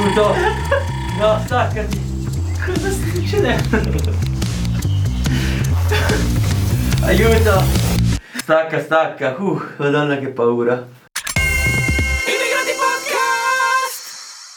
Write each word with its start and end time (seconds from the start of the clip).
Aiuto! 0.00 0.34
No, 1.18 1.38
staccati! 1.44 2.00
Cosa 2.64 2.90
sta 2.90 3.06
succedendo? 3.12 3.76
Aiuto! 7.02 7.60
Stacca, 8.36 8.80
stacca! 8.80 9.36
Uh, 9.38 9.60
madonna 9.76 10.16
che 10.16 10.28
paura! 10.28 10.88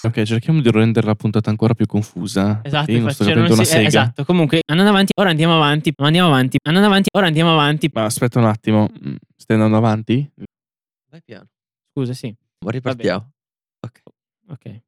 Ok, 0.03 0.21
cerchiamo 0.23 0.61
di 0.61 0.71
rendere 0.71 1.07
la 1.07 1.16
puntata 1.16 1.49
ancora 1.49 1.73
più 1.73 1.88
confusa. 1.88 2.62
Esatto, 2.63 2.91
Io 2.91 3.02
non 3.02 3.12
sto 3.12 3.25
cioè, 3.25 3.34
capendo 3.34 3.55
non 3.55 3.59
una 3.59 3.62
eh, 3.63 3.66
sega. 3.66 3.88
esatto. 3.88 4.23
Comunque, 4.23 4.62
andando 4.66 4.91
avanti, 4.91 5.12
ora 5.20 5.30
andiamo 5.30 5.55
avanti, 5.55 5.91
andiamo 5.98 6.27
avanti, 6.30 6.57
andando 6.63 6.88
avanti, 6.88 7.09
ora 7.12 7.27
andiamo 7.27 7.52
avanti. 7.52 7.89
Ma 7.91 8.05
aspetta 8.05 8.39
un 8.39 8.45
attimo, 8.45 8.88
mm, 8.89 9.16
stai 9.35 9.57
andando 9.57 9.75
avanti? 9.75 10.25
Vai 11.12 11.21
piano, 11.21 11.49
Scusa, 11.91 12.13
sì. 12.13 12.34
ma 12.63 12.71
ripartiamo. 12.71 13.31
Ok. 13.81 14.02
Ok. 14.49 14.81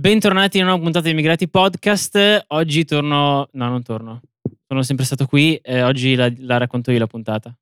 Bentornati 0.00 0.56
in 0.56 0.62
una 0.62 0.70
nuova 0.72 0.84
puntata 0.84 1.04
di 1.04 1.10
Immigrati 1.12 1.46
Podcast. 1.46 2.44
Oggi 2.48 2.86
torno. 2.86 3.50
No, 3.52 3.68
non 3.68 3.82
torno. 3.82 4.22
Sono 4.66 4.82
sempre 4.82 5.04
stato 5.04 5.26
qui. 5.26 5.56
E 5.56 5.82
oggi 5.82 6.14
la, 6.14 6.32
la 6.38 6.56
racconto 6.56 6.90
io 6.90 6.98
la 6.98 7.06
puntata. 7.06 7.54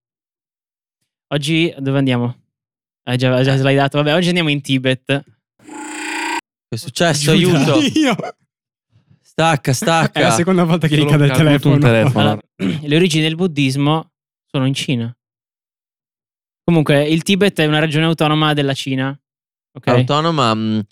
Oggi 1.35 1.75
dove 1.79 1.99
andiamo? 1.99 2.43
Hai 3.03 3.17
già, 3.17 3.43
già 3.43 3.57
slidato. 3.57 3.99
Vabbè, 3.99 4.15
oggi 4.15 4.29
andiamo 4.29 4.51
in 4.51 4.61
Tibet. 4.61 5.05
Che 5.05 5.25
è 6.69 6.77
successo? 6.77 7.33
Aiuto! 7.33 7.81
Io. 7.99 8.15
Stacca, 9.21 9.61
È 9.63 9.69
la 9.71 9.75
stacca! 9.75 10.31
seconda 10.31 10.63
volta 10.63 10.87
che 10.87 10.97
gli 10.97 11.07
cade 11.07 11.25
il 11.27 11.33
telefono. 11.33 11.75
un 11.75 11.81
telefono. 11.81 12.21
Allora, 12.21 12.41
le 12.57 12.95
origini 12.97 13.25
del 13.25 13.35
buddismo 13.35 14.13
sono 14.47 14.65
in 14.65 14.75
Cina. 14.75 15.13
Comunque, 16.63 17.03
il 17.05 17.25
Tibet 17.25 17.59
è 17.59 17.67
una 17.67 17.81
regione 17.81 18.05
autonoma 18.05 18.55
della 18.55 18.75
Cina. 18.75 19.19
Ok? 19.73 19.89
Autonoma, 19.89 20.55
mh, 20.55 20.87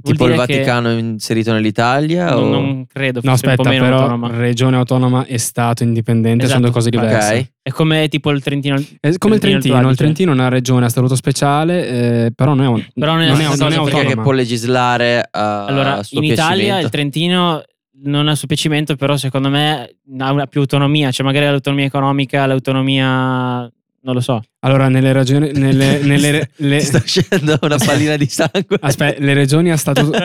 Vuol 0.00 0.16
tipo 0.16 0.28
il 0.28 0.36
Vaticano 0.36 0.90
è 0.90 0.92
inserito 0.98 1.52
nell'Italia? 1.52 2.30
non, 2.30 2.42
o... 2.44 2.48
non 2.50 2.86
credo, 2.86 3.18
No, 3.24 3.32
aspetta, 3.32 3.68
meno 3.68 3.82
però 3.84 3.96
autonoma. 4.02 4.28
regione 4.36 4.76
autonoma 4.76 5.26
e 5.26 5.38
stato 5.38 5.82
indipendente 5.82 6.44
Esatto. 6.44 6.60
sono 6.60 6.64
due 6.70 6.70
cose 6.72 6.90
diverse. 6.90 7.34
Ok. 7.36 7.50
È 7.62 7.70
come 7.72 8.06
tipo 8.08 8.30
il 8.30 8.42
Trentino. 8.44 8.76
È 9.00 9.12
come 9.18 9.34
il 9.34 9.40
Trentino, 9.40 9.74
il 9.74 9.80
Adige. 9.80 9.96
Trentino 9.96 10.30
è 10.30 10.34
una 10.34 10.48
regione 10.48 10.86
a 10.86 10.88
statuto 10.88 11.16
speciale, 11.16 12.26
eh, 12.26 12.32
però 12.32 12.54
non 12.54 12.64
è, 12.64 12.68
un- 12.68 12.86
Però 12.94 13.12
non 13.14 13.22
è 13.22 13.26
non 13.28 13.40
è, 13.40 13.44
non 13.44 13.72
è 13.72 13.74
perché 13.76 13.90
che 13.90 13.96
autonoma. 13.98 14.22
può 14.22 14.30
legislare 14.32 15.28
a, 15.28 15.64
Allora, 15.64 15.98
a 15.98 16.02
suo 16.04 16.18
in 16.18 16.30
Italia 16.30 16.78
il 16.78 16.88
Trentino 16.88 17.62
non 18.04 18.28
ha 18.28 18.34
suo 18.36 18.46
piacimento, 18.46 18.94
però 18.94 19.16
secondo 19.16 19.48
me 19.48 19.96
ha 20.18 20.32
una 20.32 20.46
più 20.46 20.60
autonomia, 20.60 21.10
cioè 21.10 21.26
magari 21.26 21.46
l'autonomia 21.46 21.86
economica, 21.86 22.46
l'autonomia 22.46 23.68
non 24.02 24.14
lo 24.14 24.20
so. 24.20 24.40
Allora, 24.60 24.88
nelle 24.88 25.12
regioni... 25.12 25.50
Nelle, 25.52 25.98
nelle 26.04 26.50
le- 26.56 26.80
sta 26.84 26.98
uscendo 26.98 27.58
una 27.62 27.76
pallina 27.78 28.16
di 28.16 28.26
sangue. 28.26 28.78
aspetta, 28.80 29.20
le 29.22 29.34
regioni 29.34 29.70
a 29.70 29.76
statuto... 29.76 30.16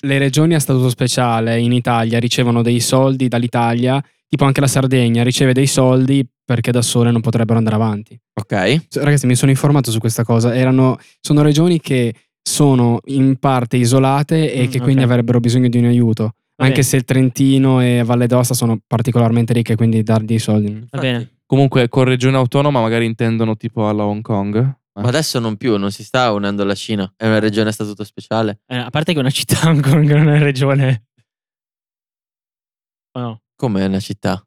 le 0.00 0.18
regioni 0.18 0.54
a 0.54 0.60
statuto 0.60 0.88
speciale 0.88 1.58
in 1.60 1.72
Italia 1.72 2.18
ricevono 2.18 2.62
dei 2.62 2.80
soldi 2.80 3.28
dall'Italia, 3.28 4.02
tipo 4.28 4.44
anche 4.44 4.60
la 4.60 4.66
Sardegna 4.66 5.22
riceve 5.22 5.52
dei 5.52 5.66
soldi 5.66 6.26
perché 6.44 6.70
da 6.72 6.82
sole 6.82 7.10
non 7.10 7.20
potrebbero 7.20 7.58
andare 7.58 7.76
avanti. 7.76 8.18
ok. 8.34 8.86
Ragazzi, 8.94 9.26
mi 9.26 9.34
sono 9.34 9.50
informato 9.50 9.90
su 9.90 9.98
questa 9.98 10.24
cosa. 10.24 10.54
Erano, 10.54 10.98
sono 11.20 11.42
regioni 11.42 11.80
che 11.80 12.14
sono 12.42 13.00
in 13.06 13.36
parte 13.36 13.76
isolate 13.78 14.52
e 14.52 14.66
Mm, 14.66 14.70
che 14.70 14.80
quindi 14.80 15.02
ok. 15.02 15.08
avrebbero 15.10 15.40
bisogno 15.40 15.68
di 15.68 15.78
un 15.78 15.86
aiuto. 15.86 16.24
Va 16.56 16.66
Anche 16.66 16.80
bene. 16.80 16.82
se 16.82 16.96
il 16.96 17.04
Trentino 17.04 17.80
e 17.80 18.02
Valle 18.04 18.26
d'Aosta 18.26 18.52
sono 18.54 18.78
particolarmente 18.86 19.52
ricche, 19.54 19.74
quindi 19.76 20.02
dargli 20.02 20.34
i 20.34 20.38
soldi. 20.38 20.86
Va 20.90 21.00
bene. 21.00 21.30
Comunque, 21.54 21.88
con 21.88 22.02
regione 22.02 22.36
autonoma 22.36 22.80
magari 22.80 23.04
intendono 23.04 23.56
tipo 23.56 23.88
alla 23.88 24.04
Hong 24.04 24.22
Kong. 24.22 24.56
Ma 24.94 25.06
adesso 25.06 25.38
non 25.38 25.56
più, 25.56 25.76
non 25.76 25.92
si 25.92 26.02
sta 26.02 26.32
unendo 26.32 26.62
alla 26.62 26.74
Cina. 26.74 27.12
È 27.16 27.28
una 27.28 27.38
regione 27.38 27.68
a 27.68 27.72
statuto 27.72 28.02
speciale. 28.02 28.58
Eh, 28.66 28.76
a 28.76 28.90
parte 28.90 29.12
che 29.12 29.18
è 29.18 29.20
una 29.20 29.30
città 29.30 29.68
Hong 29.70 29.80
Kong, 29.80 30.12
non 30.14 30.26
è 30.30 30.34
una 30.34 30.38
regione. 30.42 31.04
O 33.12 33.20
no? 33.20 33.42
Come 33.54 33.82
è 33.82 33.86
una 33.86 34.00
città? 34.00 34.44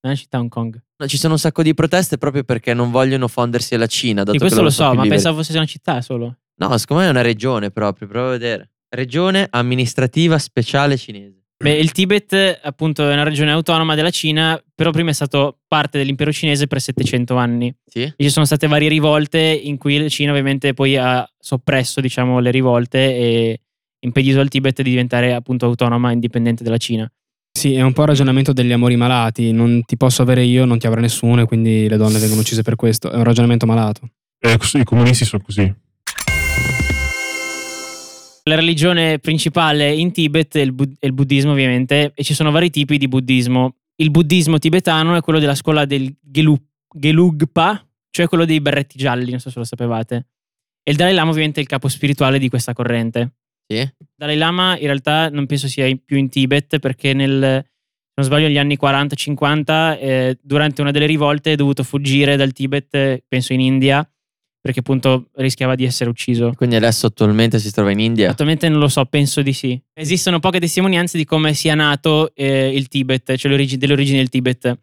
È 0.00 0.06
una 0.06 0.14
città 0.14 0.38
Hong 0.38 0.50
Kong. 0.50 0.78
No, 0.98 1.06
ci 1.06 1.16
sono 1.16 1.32
un 1.32 1.38
sacco 1.38 1.62
di 1.62 1.72
proteste 1.72 2.18
proprio 2.18 2.44
perché 2.44 2.74
non 2.74 2.90
vogliono 2.90 3.26
fondersi 3.26 3.74
alla 3.74 3.86
Cina. 3.86 4.22
Dato 4.22 4.32
che 4.32 4.38
questo 4.38 4.60
lo 4.60 4.68
so, 4.68 4.84
ma 4.84 4.90
liberi. 4.90 5.08
pensavo 5.08 5.38
fosse 5.38 5.56
una 5.56 5.64
città 5.64 6.02
solo. 6.02 6.40
No, 6.56 6.76
secondo 6.76 7.04
me 7.04 7.08
è 7.08 7.10
una 7.10 7.22
regione 7.22 7.70
proprio, 7.70 8.06
prova 8.06 8.28
a 8.28 8.32
vedere. 8.32 8.72
Regione 8.90 9.46
amministrativa 9.48 10.38
speciale 10.38 10.98
cinese. 10.98 11.39
Beh, 11.62 11.76
il 11.76 11.92
Tibet 11.92 12.60
appunto 12.62 13.06
è 13.06 13.12
una 13.12 13.22
regione 13.22 13.50
autonoma 13.50 13.94
della 13.94 14.08
Cina, 14.08 14.58
però 14.74 14.90
prima 14.90 15.10
è 15.10 15.12
stato 15.12 15.58
parte 15.68 15.98
dell'impero 15.98 16.32
cinese 16.32 16.66
per 16.66 16.80
700 16.80 17.36
anni. 17.36 17.74
Sì? 17.84 18.00
E 18.00 18.14
ci 18.16 18.30
sono 18.30 18.46
state 18.46 18.66
varie 18.66 18.88
rivolte 18.88 19.38
in 19.38 19.76
cui 19.76 19.98
la 19.98 20.08
Cina 20.08 20.30
ovviamente 20.30 20.72
poi 20.72 20.96
ha 20.96 21.28
soppresso 21.38 22.00
diciamo, 22.00 22.38
le 22.38 22.50
rivolte 22.50 22.98
e 22.98 23.60
impedito 24.00 24.40
al 24.40 24.48
Tibet 24.48 24.80
di 24.80 24.88
diventare 24.88 25.34
appunto 25.34 25.66
autonoma 25.66 26.08
e 26.08 26.14
indipendente 26.14 26.64
dalla 26.64 26.78
Cina. 26.78 27.10
Sì, 27.52 27.74
è 27.74 27.82
un 27.82 27.92
po' 27.92 28.02
il 28.02 28.08
ragionamento 28.08 28.54
degli 28.54 28.72
amori 28.72 28.96
malati. 28.96 29.52
Non 29.52 29.82
ti 29.84 29.98
posso 29.98 30.22
avere 30.22 30.42
io, 30.42 30.64
non 30.64 30.78
ti 30.78 30.86
avrà 30.86 31.02
nessuno, 31.02 31.42
e 31.42 31.44
quindi 31.44 31.88
le 31.90 31.98
donne 31.98 32.18
vengono 32.18 32.40
uccise 32.40 32.62
per 32.62 32.76
questo. 32.76 33.10
È 33.10 33.16
un 33.16 33.24
ragionamento 33.24 33.66
malato. 33.66 34.08
Eh, 34.38 34.56
I 34.78 34.84
comunisti 34.84 35.26
sono 35.26 35.42
così. 35.44 35.70
La 38.50 38.56
religione 38.56 39.20
principale 39.20 39.94
in 39.94 40.10
Tibet 40.10 40.56
è 40.56 40.60
il, 40.60 40.72
bud- 40.72 40.96
è 40.98 41.06
il 41.06 41.12
buddismo 41.12 41.52
ovviamente 41.52 42.10
e 42.12 42.24
ci 42.24 42.34
sono 42.34 42.50
vari 42.50 42.68
tipi 42.68 42.98
di 42.98 43.06
buddismo. 43.06 43.76
Il 43.94 44.10
buddismo 44.10 44.58
tibetano 44.58 45.14
è 45.14 45.20
quello 45.20 45.38
della 45.38 45.54
scuola 45.54 45.84
del 45.84 46.12
Gelu- 46.20 46.60
Gelugpa, 46.92 47.80
cioè 48.10 48.26
quello 48.26 48.44
dei 48.44 48.60
berretti 48.60 48.98
gialli, 48.98 49.30
non 49.30 49.38
so 49.38 49.50
se 49.50 49.58
lo 49.60 49.64
sapevate. 49.64 50.26
E 50.82 50.90
il 50.90 50.96
Dalai 50.96 51.14
Lama 51.14 51.30
ovviamente 51.30 51.60
è 51.60 51.62
il 51.62 51.68
capo 51.68 51.86
spirituale 51.86 52.40
di 52.40 52.48
questa 52.48 52.72
corrente. 52.72 53.34
Sì? 53.68 53.88
Dalai 54.16 54.36
Lama 54.36 54.76
in 54.76 54.86
realtà 54.86 55.28
non 55.28 55.46
penso 55.46 55.68
sia 55.68 55.86
in- 55.86 56.04
più 56.04 56.16
in 56.16 56.28
Tibet 56.28 56.80
perché 56.80 57.12
nel, 57.12 57.62
se 57.62 58.12
non 58.16 58.26
sbaglio 58.26 58.48
negli 58.48 58.58
anni 58.58 58.76
40-50 58.82 59.98
eh, 60.00 60.38
durante 60.42 60.80
una 60.80 60.90
delle 60.90 61.06
rivolte 61.06 61.52
è 61.52 61.56
dovuto 61.56 61.84
fuggire 61.84 62.34
dal 62.34 62.52
Tibet, 62.52 63.22
penso 63.28 63.52
in 63.52 63.60
India, 63.60 64.04
perché 64.60 64.80
appunto 64.80 65.28
rischiava 65.36 65.74
di 65.74 65.84
essere 65.84 66.10
ucciso. 66.10 66.52
Quindi 66.54 66.76
adesso 66.76 67.06
attualmente 67.06 67.58
si 67.58 67.70
trova 67.72 67.90
in 67.90 68.00
India. 68.00 68.30
Attualmente 68.30 68.68
non 68.68 68.78
lo 68.78 68.88
so, 68.88 69.04
penso 69.06 69.42
di 69.42 69.52
sì. 69.52 69.80
Esistono 69.94 70.38
poche 70.38 70.60
testimonianze 70.60 71.16
di 71.16 71.24
come 71.24 71.54
sia 71.54 71.74
nato 71.74 72.34
eh, 72.34 72.70
il 72.74 72.88
Tibet, 72.88 73.36
cioè 73.36 73.50
le 73.50 73.56
origi- 73.56 73.78
delle 73.78 73.94
origini 73.94 74.18
del 74.18 74.28
Tibet. 74.28 74.78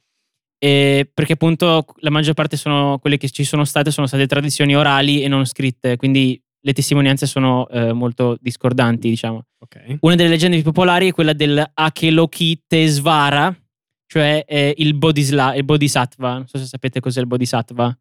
E 0.60 1.08
perché 1.14 1.34
appunto 1.34 1.86
la 1.98 2.10
maggior 2.10 2.34
parte 2.34 2.58
sono 2.58 2.98
quelle 2.98 3.18
che 3.18 3.30
ci 3.30 3.44
sono 3.44 3.64
state 3.64 3.92
sono 3.92 4.08
state 4.08 4.26
tradizioni 4.26 4.76
orali 4.76 5.22
e 5.22 5.28
non 5.28 5.46
scritte, 5.46 5.98
quindi 5.98 6.42
le 6.60 6.74
testimonianze 6.74 7.28
sono 7.28 7.68
eh, 7.70 7.94
molto 7.94 8.38
discordanti, 8.42 9.08
diciamo. 9.08 9.46
Ok. 9.60 9.98
Una 10.02 10.16
delle 10.16 10.30
leggende 10.30 10.56
più 10.56 10.66
popolari 10.66 11.10
è 11.10 11.14
quella 11.14 11.34
del 11.34 11.64
Akelokitesvara, 11.72 13.56
cioè 14.08 14.44
eh, 14.48 14.74
il, 14.78 14.96
bodhisla- 14.96 15.54
il 15.56 15.64
bodhisattva. 15.64 16.34
Non 16.34 16.48
so 16.48 16.58
se 16.58 16.66
sapete 16.66 17.00
cos'è 17.00 17.20
il 17.20 17.28
bodhisattva. 17.28 17.96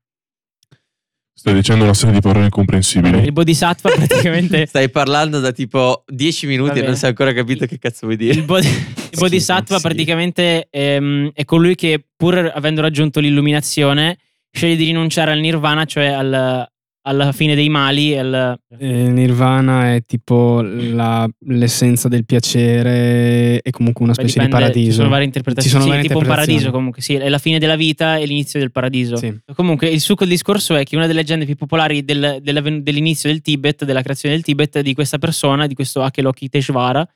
Stai 1.39 1.53
dicendo 1.53 1.85
una 1.85 1.93
serie 1.93 2.15
di 2.15 2.21
parole 2.21 2.47
incomprensibili. 2.47 3.25
Il 3.25 3.33
bodhisattva 3.33 3.91
praticamente 3.91 4.65
Stai 4.67 4.89
parlando 4.89 5.39
da 5.39 5.53
tipo 5.53 6.03
10 6.07 6.47
minuti 6.47 6.79
e 6.79 6.83
non 6.83 6.97
sei 6.97 7.11
ancora 7.11 7.35
capito 7.35 7.67
che 7.67 7.79
cazzo 7.79 8.07
vuoi 8.07 8.17
dire. 8.17 8.33
Il, 8.33 8.43
bod- 8.43 8.65
il 8.65 9.11
bodhisattva 9.19 9.79
praticamente 9.79 10.67
ehm, 10.71 11.33
è 11.35 11.45
colui 11.45 11.75
che, 11.75 12.03
pur 12.17 12.51
avendo 12.55 12.81
raggiunto 12.81 13.21
l'illuminazione, 13.21 14.17
sceglie 14.51 14.77
di 14.77 14.87
rinunciare 14.87 15.31
al 15.31 15.39
nirvana, 15.39 15.85
cioè 15.85 16.07
al- 16.07 16.67
alla 17.07 17.33
fine 17.33 17.55
dei 17.55 17.69
mali. 17.69 18.17
al- 18.19 18.59
Eh, 18.79 19.09
Nirvana 19.11 19.95
è 19.95 20.03
tipo 20.05 20.61
la- 20.63 21.29
l'essenza 21.47 22.09
del 22.09 22.25
piacere 22.25 23.61
e 23.63 23.71
comunque 23.71 24.05
una 24.05 24.13
beh, 24.13 24.21
specie 24.23 24.39
di 24.41 24.45
dipende, 24.47 24.65
paradiso. 24.67 24.91
Ci 24.91 24.97
sono 24.97 25.09
varie 25.09 25.25
interpretazioni. 25.27 25.71
Sono 25.71 25.85
Sì, 25.85 25.91
varie 25.91 26.07
tipo 26.09 26.19
un 26.19 26.27
paradiso 26.27 26.71
comunque, 26.71 27.03
sì, 27.03 27.15
è 27.15 27.29
la 27.29 27.39
fine 27.39 27.59
della 27.59 27.77
vita 27.77 28.17
e 28.17 28.27
l'inizio 28.27 28.59
del 28.59 28.73
paradiso. 28.73 29.17
Sì. 29.17 29.33
Comunque, 29.55 29.89
il 29.89 30.01
succo 30.01 30.25
del 30.25 30.33
discorso 30.33 30.75
è 30.75 30.83
che 30.85 30.97
una 30.97 31.07
delle 31.07 31.21
leggende 31.21 31.45
più 31.45 31.55
popolari 31.57 32.05
del- 32.05 32.39
della- 32.43 32.61
dell'inizio 32.61 33.31
del 33.31 33.41
Tibet, 33.41 33.85
della 33.85 34.03
creazione 34.03 34.35
del 34.35 34.45
Tibet, 34.45 34.79
è 34.79 34.83
di 34.83 34.93
questa 34.95 35.19
persona, 35.19 35.67
di 35.67 35.75
questo 35.75 36.03
Akelokiteshvara, 36.03 37.09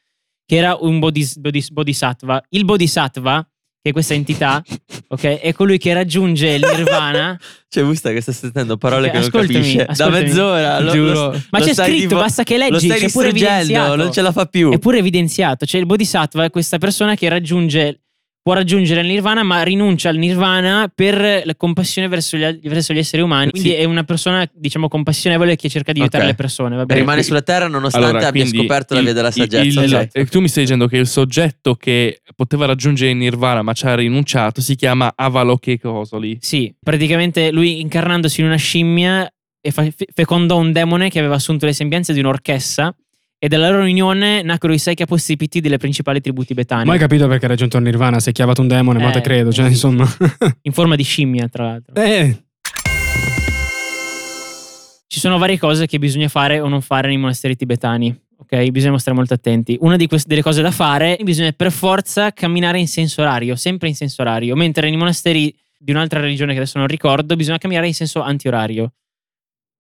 che 0.47 0.57
era 0.57 0.77
un 0.81 0.99
bodhis- 0.99 1.39
bodhis- 1.39 1.71
bodhisattva. 1.71 2.43
Il 2.51 2.65
bodhisattva, 2.65 3.47
che 3.83 3.91
è 3.91 3.93
questa 3.93 4.13
entità, 4.15 4.63
ok, 5.09 5.23
è 5.41 5.53
colui 5.55 5.79
che 5.79 5.95
raggiunge 5.95 6.49
il 6.51 6.67
nirvana. 6.75 7.39
Cioè, 7.71 7.85
Busta 7.85 8.11
che 8.11 8.21
sta 8.21 8.33
sentendo 8.33 8.77
parole 8.77 9.07
Ok, 9.07 9.13
che 9.13 9.19
non 9.19 9.27
ascoltami, 9.29 9.55
capisce. 9.55 9.77
Da 9.85 9.93
ascoltami. 9.93 10.25
mezz'ora. 10.25 10.81
Lo, 10.81 10.91
Giuro. 10.93 11.13
lo- 11.31 11.43
Ma 11.51 11.59
lo 11.61 11.65
c'è 11.65 11.75
scritto, 11.75 12.09
tipo- 12.09 12.17
basta 12.17 12.43
che 12.43 12.59
leggi, 12.59 12.73
Lo 12.73 12.79
stai 12.81 12.99
c'è 12.99 13.11
pure 13.11 13.29
evidenziato. 13.29 13.95
non 13.95 14.13
ce 14.13 14.23
la 14.23 14.33
fa 14.33 14.45
più. 14.47 14.73
È 14.73 14.79
pure 14.79 14.99
evidenziato. 14.99 15.65
Cioè, 15.67 15.81
il 15.81 15.87
bodhisattva 15.87 16.43
è 16.45 16.51
questa 16.51 16.79
persona 16.79 17.15
che 17.15 17.29
raggiunge, 17.29 18.01
può 18.43 18.55
raggiungere 18.55 19.03
il 19.03 19.07
nirvana, 19.07 19.43
ma 19.43 19.63
rinuncia 19.63 20.09
al 20.09 20.17
nirvana 20.17 20.91
per 20.95 21.43
la 21.45 21.55
compassione 21.57 22.09
verso 22.09 22.37
gli, 22.37 22.61
verso 22.69 22.93
gli 22.95 22.99
esseri 22.99 23.23
umani. 23.23 23.51
Quindi 23.51 23.69
Sì. 23.71 23.75
è 23.75 23.85
una 23.85 24.03
persona, 24.05 24.49
diciamo, 24.53 24.89
compassionevole 24.89 25.57
che 25.57 25.69
cerca 25.69 25.93
di 25.93 26.01
aiutare 26.01 26.25
Ok. 26.25 26.31
le 26.31 26.37
persone. 26.37 26.77
Va 26.77 26.85
bene? 26.87 27.01
Rimane 27.01 27.23
sulla 27.23 27.43
terra 27.43 27.69
nonostante 27.69 28.09
Allora, 28.09 28.27
abbia 28.27 28.47
scoperto 28.47 28.95
la 28.95 29.01
il- 29.01 29.07
via 29.07 29.15
della 29.15 29.31
saggezza. 29.31 29.63
il- 29.63 29.77
ok. 29.79 29.85
Esatto. 29.85 30.19
e 30.19 30.27
tu 30.27 30.41
mi 30.41 30.49
stai 30.49 30.63
dicendo 30.65 30.87
che 30.87 30.97
il 30.97 31.07
soggetto 31.07 31.75
che 31.75 32.23
poteva 32.35 32.65
raggiungere 32.67 33.11
il 33.11 33.17
nirvana 33.17 33.61
ma 33.63 33.73
ci 33.75 33.87
ha 33.87 33.95
rinunciato 33.95 34.61
si 34.61 34.75
chiama 34.75 35.13
Avalokitesvara. 35.15 36.37
Sì, 36.41 36.75
praticamente 36.83 37.51
lui 37.53 37.81
incarnandosi 37.81 38.41
in 38.41 38.47
una 38.47 38.57
scimmia 38.57 39.31
e 39.61 39.73
fecondò 40.15 40.57
un 40.57 40.73
demone 40.73 41.11
che 41.11 41.19
aveva 41.19 41.35
assunto 41.35 41.67
le 41.67 41.73
sembianze 41.75 42.13
di 42.15 42.21
un'orchessa 42.21 42.95
e 43.43 43.49
dalla 43.49 43.71
loro 43.71 43.85
unione 43.85 44.43
nacquero 44.43 44.75
i 44.75 44.79
sei 44.79 44.95
capostipiti 44.95 45.61
delle 45.61 45.79
principali 45.79 46.21
tribù 46.21 46.45
tibetane, 46.45 46.85
Ma 46.85 46.93
hai 46.93 46.99
capito 46.99 47.27
perché 47.27 47.47
ha 47.47 47.49
raggiunto 47.49 47.79
il 47.79 47.85
Nirvana? 47.85 48.21
Si 48.21 48.29
è 48.29 48.33
chiavato 48.33 48.61
un 48.61 48.69
demone, 48.69 49.03
ma 49.03 49.09
Eh, 49.09 49.13
te 49.13 49.21
credo. 49.23 49.51
Cioè, 49.51 49.65
eh. 49.65 49.69
insomma. 49.71 50.07
in 50.63 50.73
forma 50.73 50.95
di 50.95 51.03
scimmia 51.03 51.49
tra 51.49 51.65
l'altro. 51.65 51.95
eh, 51.95 52.45
Ci 55.07 55.19
sono 55.19 55.39
varie 55.39 55.59
cose 55.59 55.87
che 55.87 55.99
bisogna 55.99 56.29
fare 56.29 56.61
o 56.61 56.69
non 56.69 56.83
fare 56.83 57.09
nei 57.09 57.17
monasteri 57.17 57.57
tibetani. 57.57 58.15
Ok, 58.37 58.69
bisogna 58.69 58.99
stare 58.99 59.17
molto 59.17 59.35
attenti. 59.35 59.77
Una 59.81 59.97
di 59.97 60.07
queste, 60.07 60.29
delle 60.29 60.43
cose 60.43 60.61
da 60.63 60.71
fare 60.71 61.19
bisogna 61.23 61.51
per 61.53 61.73
forza 61.73 62.33
camminare 62.33 62.79
in 62.79 62.89
senso 62.89 63.23
orario, 63.23 63.57
sempre 63.57 63.89
in 63.89 63.95
senso 63.95 64.23
orario, 64.23 64.55
mentre 64.55 64.89
nei 64.89 64.99
monasteri 64.99 65.55
di 65.79 65.91
un'altra 65.93 66.21
religione 66.21 66.53
che 66.53 66.59
adesso 66.61 66.79
non 66.79 66.87
ricordo 66.87 67.37
bisogna 67.37 67.59
camminare 67.59 67.87
in 67.87 67.95
senso 67.95 68.21
antiorario. 68.21 68.93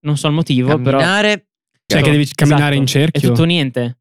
Non 0.00 0.16
so 0.16 0.26
il 0.28 0.32
motivo, 0.34 0.78
però 0.78 0.98
Camminare. 0.98 1.49
Cioè, 1.98 2.02
che 2.02 2.10
devi 2.10 2.26
camminare 2.32 2.76
in 2.76 2.84
Esatto. 2.84 2.98
È 2.98 3.02
cerchio. 3.02 3.28
tutto 3.28 3.42
o 3.42 3.44
niente. 3.44 3.98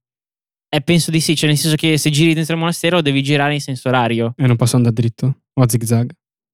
Eh, 0.71 0.81
penso 0.81 1.09
di 1.09 1.19
sì, 1.19 1.35
cioè 1.35 1.49
nel 1.49 1.57
senso 1.57 1.75
che 1.75 1.97
se 1.97 2.09
giri 2.11 2.33
dentro 2.33 2.53
il 2.53 2.59
monastero 2.59 3.01
devi 3.01 3.23
girare 3.23 3.53
in 3.53 3.61
senso 3.61 3.87
orario. 3.89 4.33
E 4.37 4.45
non 4.45 4.55
posso 4.55 4.75
andare 4.75 4.93
dritto. 4.93 5.41
O 5.53 5.61
a 5.61 5.67
zigzag. 5.67 6.11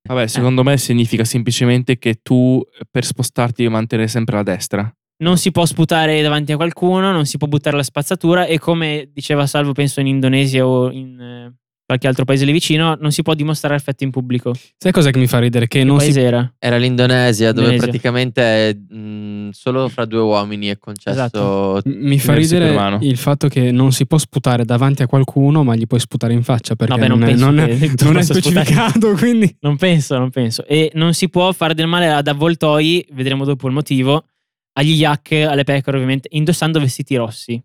Vabbè, 0.07 0.27
secondo 0.27 0.63
me 0.63 0.77
significa 0.77 1.23
semplicemente 1.23 1.97
che 1.97 2.19
tu 2.21 2.61
per 2.89 3.03
spostarti 3.03 3.63
devi 3.63 3.73
mantenere 3.73 4.07
sempre 4.07 4.35
la 4.35 4.43
destra. 4.43 4.95
Non 5.17 5.37
si 5.37 5.51
può 5.51 5.65
sputare 5.65 6.21
davanti 6.21 6.51
a 6.51 6.57
qualcuno, 6.57 7.11
non 7.11 7.25
si 7.25 7.37
può 7.37 7.47
buttare 7.47 7.75
la 7.75 7.83
spazzatura 7.83 8.45
e 8.45 8.59
come 8.59 9.09
diceva 9.11 9.47
Salvo, 9.47 9.71
penso 9.71 9.99
in 10.01 10.07
Indonesia 10.07 10.65
o 10.65 10.91
in 10.91 11.19
eh, 11.19 11.55
qualche 11.85 12.07
altro 12.07 12.25
paese 12.25 12.45
lì 12.45 12.51
vicino, 12.51 12.95
non 12.99 13.11
si 13.11 13.21
può 13.21 13.33
dimostrare 13.35 13.75
affetto 13.75 14.03
in 14.03 14.09
pubblico. 14.09 14.53
Sai 14.77 14.91
cosa 14.91 15.11
che 15.11 15.19
mi 15.19 15.27
fa 15.27 15.37
ridere? 15.39 15.67
Che 15.67 15.79
Che 15.79 15.83
non 15.85 15.99
si 15.99 16.19
era? 16.19 16.51
Era 16.57 16.77
l'Indonesia, 16.77 17.51
dove 17.51 17.67
Indonesia. 17.73 17.83
praticamente 17.85 18.73
mh, 18.89 19.49
solo 19.51 19.87
fra 19.89 20.05
due 20.05 20.21
uomini 20.21 20.67
è 20.67 20.77
concesso. 20.79 21.09
Esatto. 21.11 21.81
Mi 21.85 22.17
fa 22.17 22.33
ridere 22.33 22.97
il 23.01 23.17
fatto 23.17 23.47
che 23.47 23.71
non 23.71 23.91
si 23.91 24.07
può 24.07 24.17
sputare 24.17 24.65
davanti 24.65 25.03
a 25.03 25.07
qualcuno, 25.07 25.63
ma 25.63 25.75
gli 25.75 25.85
puoi 25.85 25.99
sputare 25.99 26.33
in 26.33 26.41
faccia 26.43 26.75
perché 26.75 26.93
Vabbè, 26.95 27.07
non 27.07 27.19
non, 27.19 27.29
è, 27.29 27.33
non 27.35 27.59
è- 27.59 27.91
non 28.03 28.17
è 28.17 28.23
specificato. 28.23 29.11
Quindi 29.13 29.55
Non 29.61 29.77
penso, 29.77 30.17
non 30.17 30.31
penso. 30.31 30.65
E 30.65 30.91
non 30.95 31.13
si 31.13 31.29
può 31.29 31.51
fare 31.51 31.73
del 31.75 31.87
male 31.87 32.11
ad 32.11 32.27
avvoltoi, 32.27 33.05
vedremo 33.11 33.45
dopo 33.45 33.67
il 33.67 33.73
motivo, 33.73 34.25
agli 34.73 34.93
yak, 34.93 35.31
alle 35.31 35.63
pecore 35.63 35.97
ovviamente, 35.97 36.27
indossando 36.31 36.79
vestiti 36.79 37.15
rossi. 37.15 37.61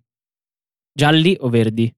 Gialli 0.92 1.36
o 1.40 1.48
verdi. 1.48 1.92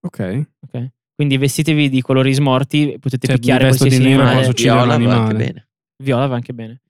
ok. 0.00 0.46
ok? 0.66 0.88
Quindi 1.18 1.36
vestitevi 1.36 1.88
di 1.88 2.00
colori 2.00 2.32
smorti, 2.32 2.96
potete 3.00 3.26
Cioè, 3.26 3.36
picchiare 3.38 3.64
mi 3.64 3.70
vesto 3.70 3.82
di 3.88 3.90
qualsiasi 3.90 4.16
nero 4.16 4.22
e 4.22 4.32
animale. 4.32 4.52
viola 4.54 4.96
va 5.08 5.14
anche 5.16 5.34
bene. 5.34 5.68
Viola 6.00 6.26
va 6.28 6.34
anche 6.36 6.52
bene. 6.54 6.80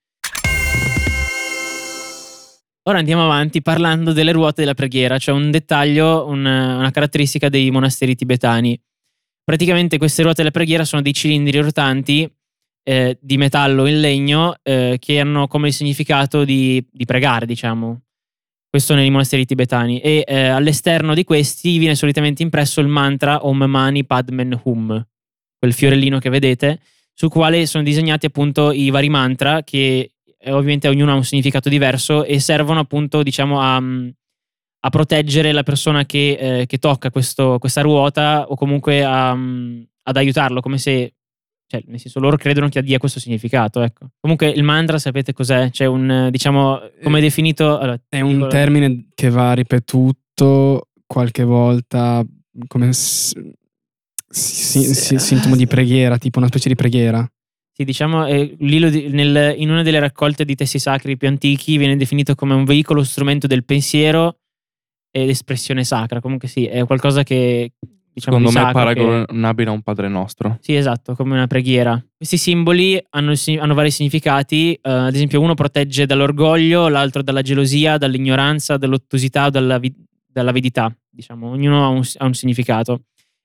Ora 2.90 2.98
andiamo 2.98 3.24
avanti 3.24 3.62
parlando 3.62 4.12
delle 4.12 4.32
ruote 4.32 4.60
della 4.60 4.74
preghiera, 4.74 5.16
cioè 5.16 5.34
un 5.34 5.50
dettaglio, 5.50 6.26
un- 6.26 6.44
una 6.44 6.90
caratteristica 6.90 7.48
dei 7.48 7.70
monasteri 7.70 8.14
tibetani. 8.14 8.78
Praticamente 9.44 9.96
queste 9.96 10.20
ruote 10.22 10.38
della 10.42 10.50
preghiera 10.50 10.84
sono 10.84 11.00
dei 11.00 11.14
cilindri 11.14 11.58
rotanti 11.60 12.30
eh, 12.86 13.18
di 13.20 13.36
metallo 13.38 13.86
in 13.86 14.00
legno 14.00 14.56
eh, 14.62 14.96
che 14.98 15.20
hanno 15.20 15.46
come 15.46 15.70
significato 15.70 16.44
di, 16.44 16.86
di 16.90 17.04
pregare, 17.06 17.46
diciamo. 17.46 18.02
Questo 18.70 18.94
nei 18.94 19.10
monasteri 19.10 19.46
tibetani. 19.46 20.00
E 20.00 20.24
eh, 20.26 20.48
all'esterno 20.48 21.14
di 21.14 21.24
questi 21.24 21.78
viene 21.78 21.94
solitamente 21.94 22.42
impresso 22.42 22.80
il 22.80 22.88
mantra 22.88 23.46
Om 23.46 23.64
Mani 23.64 24.04
Padmen 24.04 24.60
Hum, 24.64 25.06
quel 25.58 25.72
fiorellino 25.72 26.18
che 26.18 26.28
vedete, 26.28 26.80
sul 27.14 27.30
quale 27.30 27.66
sono 27.66 27.82
disegnati 27.82 28.26
appunto 28.26 28.70
i 28.70 28.90
vari 28.90 29.08
mantra 29.08 29.62
che 29.64 30.12
eh, 30.38 30.52
ovviamente 30.52 30.86
ognuno 30.86 31.12
ha 31.12 31.14
un 31.14 31.24
significato 31.24 31.68
diverso 31.68 32.24
e 32.24 32.38
servono 32.38 32.80
appunto 32.80 33.22
diciamo 33.22 33.60
a, 33.60 33.76
a 33.76 34.90
proteggere 34.90 35.50
la 35.52 35.62
persona 35.64 36.06
che, 36.06 36.60
eh, 36.60 36.66
che 36.66 36.78
tocca 36.78 37.10
questo- 37.10 37.58
questa 37.58 37.80
ruota 37.80 38.46
o 38.48 38.54
comunque 38.54 39.02
a, 39.02 39.34
mm, 39.34 39.82
ad 40.04 40.16
aiutarlo 40.16 40.60
come 40.60 40.78
se 40.78 41.14
cioè 41.70 41.82
nel 41.86 42.00
senso 42.00 42.18
loro 42.18 42.36
credono 42.38 42.68
che 42.68 42.82
dia 42.82 42.98
questo 42.98 43.20
significato 43.20 43.82
ecco 43.82 44.08
comunque 44.20 44.48
il 44.48 44.62
mantra 44.62 44.98
sapete 44.98 45.32
cos'è 45.34 45.68
c'è 45.70 45.84
un 45.84 46.10
eh, 46.10 46.30
diciamo 46.30 46.80
come 47.02 47.18
è 47.18 47.20
definito 47.22 47.78
allora, 47.78 48.00
È 48.08 48.20
un 48.20 48.32
dico- 48.34 48.46
termine 48.48 49.08
che 49.14 49.28
va 49.28 49.52
ripetuto 49.52 50.88
qualche 51.06 51.44
volta 51.44 52.24
come 52.66 52.92
s- 52.92 53.34
si- 54.30 54.82
si- 54.94 55.18
sintomo 55.18 55.56
di 55.56 55.66
preghiera, 55.66 56.18
tipo 56.18 56.38
una 56.38 56.48
specie 56.48 56.68
di 56.68 56.74
preghiera. 56.74 57.26
Sì, 57.72 57.84
diciamo, 57.84 58.26
eh, 58.26 58.56
l'ilo 58.58 58.90
di- 58.90 59.08
nel- 59.08 59.54
in 59.58 59.70
una 59.70 59.82
delle 59.82 60.00
raccolte 60.00 60.44
di 60.44 60.54
testi 60.56 60.78
sacri 60.78 61.16
più 61.16 61.28
antichi 61.28 61.76
viene 61.78 61.96
definito 61.96 62.34
come 62.34 62.54
un 62.54 62.64
veicolo 62.64 63.04
strumento 63.04 63.46
del 63.46 63.64
pensiero 63.64 64.38
ed 65.10 65.28
espressione 65.28 65.84
sacra. 65.84 66.20
Comunque 66.20 66.48
sì, 66.48 66.66
è 66.66 66.84
qualcosa 66.84 67.22
che 67.22 67.72
diciamo 68.12 68.38
Secondo 68.38 68.50
me 68.50 68.60
è 68.70 68.72
sacro 68.72 68.92
che- 68.92 69.00
paragonabile 69.00 69.70
a 69.70 69.72
un 69.72 69.82
Padre 69.82 70.08
Nostro. 70.08 70.58
Sì, 70.60 70.74
esatto, 70.74 71.14
come 71.14 71.34
una 71.34 71.46
preghiera. 71.46 72.02
Questi 72.16 72.36
simboli 72.36 73.00
hanno, 73.10 73.32
hanno 73.58 73.74
vari 73.74 73.90
significati, 73.90 74.72
eh, 74.74 74.80
ad 74.90 75.14
esempio 75.14 75.40
uno 75.40 75.54
protegge 75.54 76.06
dall'orgoglio, 76.06 76.88
l'altro 76.88 77.22
dalla 77.22 77.42
gelosia, 77.42 77.96
dall'ignoranza, 77.98 78.76
dall'ottusità 78.76 79.46
o 79.46 79.50
dalla, 79.50 79.78
vi- 79.78 79.94
dall'avidità, 80.26 80.94
diciamo, 81.08 81.50
ognuno 81.50 81.84
ha 81.84 81.88
un, 81.88 82.02
ha 82.18 82.24
un 82.24 82.34
significato. 82.34 83.02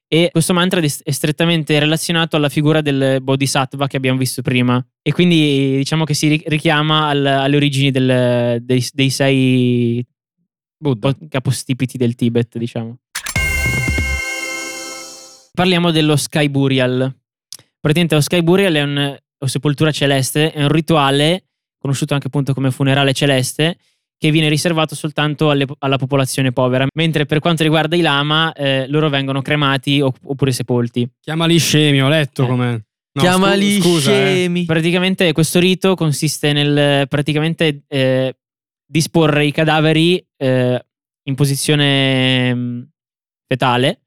E 0.07 0.29
questo 0.31 0.53
mantra 0.53 0.79
è 0.79 0.87
strettamente 0.87 1.79
relazionato 1.79 2.35
alla 2.35 2.49
figura 2.49 2.81
del 2.81 3.19
bodhisattva 3.21 3.87
che 3.87 3.97
abbiamo 3.97 4.19
visto 4.19 4.43
prima. 4.43 4.83
E 5.01 5.11
quindi 5.11 5.77
diciamo 5.77 6.03
che 6.03 6.13
si 6.13 6.27
ri- 6.27 6.43
richiama 6.45 7.07
al- 7.07 7.25
alle 7.25 7.55
origini 7.55 7.89
del- 7.89 8.59
dei, 8.61 8.85
dei 8.93 9.09
sei 9.09 10.05
Buddha. 10.77 11.11
po- 11.13 11.25
capostipiti 11.29 11.97
del 11.97 12.13
Tibet, 12.13 12.57
diciamo. 12.59 12.97
Parliamo 15.55 15.91
dello 15.91 16.15
Sky 16.15 16.49
Burial. 16.49 17.13
Praticamente 17.79 18.15
lo 18.15 18.21
Sky 18.21 18.41
Burial 18.41 18.73
è 18.73 18.81
un, 18.81 19.17
o 19.37 19.45
sepoltura 19.45 19.91
celeste, 19.91 20.51
è 20.51 20.63
un 20.63 20.69
rituale, 20.69 21.43
conosciuto 21.77 22.15
anche 22.15 22.25
appunto 22.25 22.55
come 22.55 22.71
funerale 22.71 23.13
celeste, 23.13 23.77
che 24.17 24.31
viene 24.31 24.49
riservato 24.49 24.95
soltanto 24.95 25.51
alle- 25.51 25.67
alla 25.79 25.97
popolazione 25.97 26.51
povera, 26.53 26.87
mentre 26.95 27.27
per 27.27 27.37
quanto 27.37 27.61
riguarda 27.61 27.95
i 27.95 28.01
lama, 28.01 28.51
eh, 28.53 28.87
loro 28.87 29.09
vengono 29.09 29.43
cremati 29.43 30.01
opp- 30.01 30.23
oppure 30.25 30.51
sepolti. 30.51 31.07
Chiamali 31.19 31.59
scemi, 31.59 32.01
ho 32.01 32.07
letto 32.09 32.45
Eh. 32.45 32.47
come. 32.47 32.71
No, 33.15 33.21
Chiamali 33.21 33.73
scu- 33.79 33.83
scusa, 33.83 34.11
eh. 34.11 34.15
scemi. 34.25 34.65
Praticamente 34.65 35.31
questo 35.33 35.59
rito 35.59 35.93
consiste 35.93 36.51
nel 36.51 37.07
praticamente 37.07 37.83
eh, 37.87 38.35
disporre 38.89 39.45
i 39.45 39.51
cadaveri 39.51 40.25
eh, 40.35 40.83
in 41.27 41.35
posizione 41.35 42.55
mh, 42.55 42.89
fetale 43.45 43.99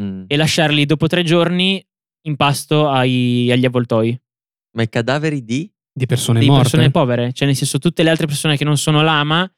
Mm. 0.00 0.24
e 0.26 0.36
lasciarli 0.36 0.86
dopo 0.86 1.06
tre 1.08 1.22
giorni 1.24 1.84
in 2.26 2.36
pasto 2.36 2.88
ai- 2.88 3.50
agli 3.50 3.64
avvoltoi 3.64 4.18
Ma 4.76 4.82
i 4.82 4.88
cadaveri 4.88 5.44
di? 5.44 5.70
Di 5.92 6.06
persone 6.06 6.38
di 6.40 6.46
morte. 6.46 6.62
persone 6.62 6.90
povere, 6.90 7.32
cioè 7.32 7.46
nel 7.48 7.56
senso 7.56 7.78
tutte 7.78 8.02
le 8.04 8.10
altre 8.10 8.26
persone 8.26 8.56
che 8.56 8.64
non 8.64 8.76
sono 8.78 9.02
lama 9.02 9.50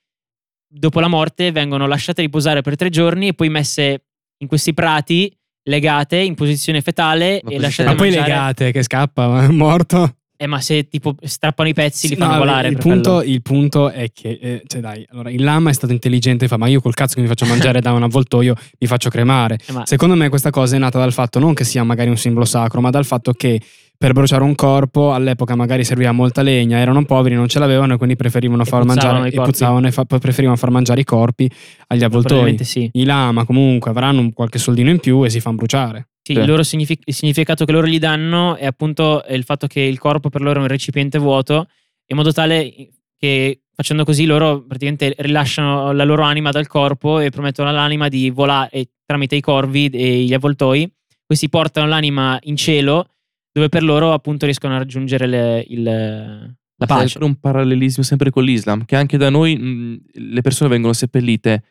dopo 0.73 1.01
la 1.01 1.09
morte 1.09 1.51
vengono 1.53 1.87
lasciate 1.87 2.23
riposare 2.23 2.63
per 2.63 2.77
tre 2.77 2.89
giorni 2.91 3.29
e 3.29 3.35
poi 3.35 3.49
messe 3.51 4.05
in 4.39 4.49
questi 4.49 4.73
prati 4.73 5.31
legate 5.69 6.17
in 6.17 6.35
posizione 6.35 6.81
fetale 6.81 7.19
Ma 7.19 7.35
e 7.35 7.41
posizione- 7.41 7.61
lasciate 7.63 7.89
Ma 7.91 7.95
poi 7.97 8.09
mangiare. 8.09 8.29
legate, 8.31 8.73
che 8.73 8.83
scappa, 8.83 9.43
è 9.45 9.49
morto. 9.49 10.17
Eh, 10.43 10.47
ma 10.47 10.59
se 10.63 10.89
tipo 10.89 11.15
strappano 11.23 11.69
i 11.69 11.75
pezzi 11.75 12.07
Sì, 12.07 12.15
li 12.15 12.17
fanno 12.19 12.33
no, 12.33 12.39
volare 12.39 12.69
il, 12.69 12.79
punto, 12.79 13.23
il 13.23 13.43
punto 13.43 13.91
è 13.91 14.11
che, 14.11 14.39
eh, 14.41 14.63
cioè 14.67 14.81
dai, 14.81 15.07
allora 15.11 15.29
il 15.31 15.43
lama 15.45 15.69
è 15.69 15.73
stato 15.75 15.93
intelligente 15.93 16.47
e 16.47 16.49
fa, 16.49 16.57
ma 16.57 16.67
io 16.67 16.81
col 16.81 16.95
cazzo 16.95 17.17
che 17.17 17.21
mi 17.21 17.27
faccio 17.27 17.45
mangiare 17.45 17.83
da 17.83 17.93
un 17.93 18.03
avvoltoio 18.05 18.55
mi 18.79 18.87
faccio 18.87 19.11
cremare. 19.11 19.59
Eh, 19.67 19.73
ma- 19.73 19.85
Secondo 19.85 20.15
me 20.15 20.31
questa 20.31 20.49
cosa 20.49 20.77
è 20.77 20.79
nata 20.79 20.99
dal 20.99 21.13
fatto 21.13 21.39
non 21.41 21.53
che 21.53 21.65
sia 21.65 21.85
magari 21.85 22.09
un 22.09 22.17
simbolo 22.17 22.47
sacro, 22.47 22.81
ma 22.81 22.89
dal 22.89 23.05
fatto 23.05 23.33
che 23.35 23.61
per 23.99 24.15
bruciare 24.15 24.43
un 24.43 24.55
corpo 24.55 25.13
all'epoca 25.13 25.55
magari 25.57 25.85
serviva 25.85 26.11
molta 26.13 26.41
legna, 26.41 26.79
erano 26.79 27.05
poveri, 27.05 27.35
non 27.35 27.47
ce 27.49 27.59
l'avevano 27.59 27.93
e 27.93 27.97
quindi 27.99 28.17
preferivano 28.17 28.63
E 28.63 28.65
far 28.65 28.85
mangiare 28.87 29.29
i 29.29 29.33
corpi. 29.35 29.87
e 29.87 29.91
fa- 29.93 30.05
preferivano 30.07 30.57
far 30.57 30.71
mangiare 30.71 31.01
i 31.03 31.05
corpi 31.05 31.51
agli 31.89 32.03
avvoltoi. 32.03 32.57
sì. 32.65 32.89
I 32.95 33.05
lama 33.05 33.45
comunque 33.45 33.91
avranno 33.91 34.31
qualche 34.33 34.59
soldino 34.59 34.89
in 34.89 35.01
più 35.01 35.23
e 35.23 35.29
si 35.29 35.41
fanno 35.41 35.57
bruciare. 35.57 36.09
Sì, 36.23 36.33
il, 36.33 36.39
loro 36.47 36.63
signific- 36.63 37.03
il 37.07 37.15
significato 37.15 37.65
che 37.65 37.73
loro 37.73 37.87
gli 37.87 37.99
danno 37.99 38.57
è 38.57 38.67
appunto 38.67 39.25
il 39.31 39.45
fatto 39.45 39.67
che 39.67 39.81
il 39.81 39.99
corpo 39.99 40.29
per 40.29 40.43
loro 40.43 40.59
è 40.59 40.63
un 40.63 40.69
recipiente 40.69 41.19
vuoto, 41.19 41.67
in 42.07 42.17
modo 42.17 42.33
tale 42.33 42.91
che 43.17 43.63
facendo 43.75 44.05
così 44.05 44.27
loro 44.27 44.63
praticamente 44.67 45.15
rilasciano 45.19 45.93
la 45.93 46.05
loro 46.05 46.23
anima 46.23 46.51
dal 46.51 46.67
corpo 46.67 47.19
e 47.21 47.31
promettono 47.31 47.69
all'anima 47.71 48.09
di 48.09 48.29
volare 48.31 48.91
tramite 49.07 49.37
i 49.37 49.41
corvi 49.41 49.89
e 49.89 50.23
gli 50.25 50.35
avvoltoi. 50.35 50.91
Questi 51.25 51.49
portano 51.49 51.87
l'anima 51.87 52.39
in 52.43 52.57
cielo, 52.57 53.09
dove 53.53 53.69
per 53.69 53.83
loro 53.83 54.13
appunto 54.13 54.45
riescono 54.45 54.75
a 54.75 54.79
raggiungere 54.79 55.27
le- 55.27 55.65
il- 55.69 55.83
la 55.83 56.87
pace. 56.87 57.09
Sempre 57.09 57.25
un 57.29 57.41
parallelismo 57.41 58.03
sempre 58.03 58.31
con 58.31 58.45
l'Islam, 58.45 58.85
che 58.85 58.97
anche 58.97 59.17
da 59.17 59.31
noi 59.31 59.57
mh, 59.57 60.01
le 60.13 60.41
persone 60.43 60.69
vengono 60.71 60.93
seppellite 60.93 61.63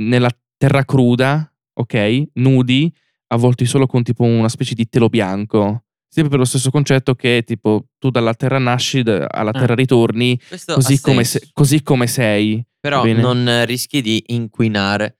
nella 0.00 0.30
terra 0.56 0.84
cruda, 0.84 1.50
ok, 1.74 2.22
nudi, 2.34 2.92
avvolti 3.28 3.64
solo 3.66 3.86
con 3.86 4.02
tipo 4.02 4.24
una 4.24 4.48
specie 4.48 4.74
di 4.74 4.88
telo 4.88 5.08
bianco. 5.08 5.82
sempre 6.08 6.30
per 6.30 6.38
lo 6.40 6.46
stesso 6.46 6.70
concetto 6.70 7.14
che 7.14 7.42
tipo 7.44 7.86
tu 7.98 8.10
dalla 8.10 8.32
terra 8.34 8.58
nasci, 8.58 9.02
alla 9.04 9.52
terra 9.52 9.74
ritorni, 9.74 10.40
Questo 10.48 10.74
così 10.74 11.00
come, 11.00 11.24
se- 11.24 11.48
così 11.52 11.82
come 11.82 12.06
sei. 12.06 12.64
Però 12.80 13.02
Bene. 13.02 13.20
non 13.20 13.64
rischi 13.66 14.00
di 14.00 14.22
inquinare 14.28 15.18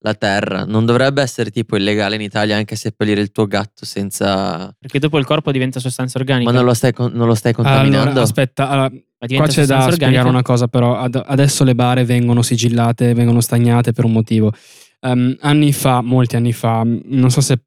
la 0.00 0.14
terra. 0.14 0.64
Non 0.64 0.86
dovrebbe 0.86 1.20
essere 1.20 1.50
tipo 1.50 1.76
illegale 1.76 2.14
in 2.14 2.20
Italia 2.20 2.56
anche 2.56 2.76
seppellire 2.76 3.20
il 3.20 3.32
tuo 3.32 3.46
gatto 3.46 3.84
senza... 3.84 4.72
Perché 4.78 5.00
dopo 5.00 5.18
il 5.18 5.24
corpo 5.26 5.50
diventa 5.50 5.80
sostanza 5.80 6.18
organica. 6.18 6.48
Ma 6.50 6.56
non 6.56 6.64
lo 6.64 6.72
stai, 6.74 6.92
non 6.96 7.26
lo 7.26 7.34
stai 7.34 7.52
contaminando? 7.52 8.10
Allora, 8.10 8.22
aspetta, 8.22 8.68
allora, 8.68 8.88
qua 8.88 9.26
diventa 9.26 9.50
c'è 9.52 9.60
da 9.66 9.74
sostanza 9.74 9.90
spiegare 9.90 10.18
organica. 10.18 10.28
una 10.28 10.42
cosa 10.42 10.68
però. 10.68 10.96
Ad- 10.96 11.20
adesso 11.26 11.64
le 11.64 11.74
bare 11.74 12.04
vengono 12.04 12.42
sigillate, 12.42 13.12
vengono 13.12 13.40
stagnate 13.40 13.92
per 13.92 14.04
un 14.04 14.12
motivo. 14.12 14.52
Ehm, 15.00 15.36
anni 15.40 15.72
fa, 15.72 16.00
molti 16.02 16.36
anni 16.36 16.52
fa, 16.52 16.84
mh, 16.84 17.00
non 17.04 17.30
so 17.30 17.40
se 17.40 17.60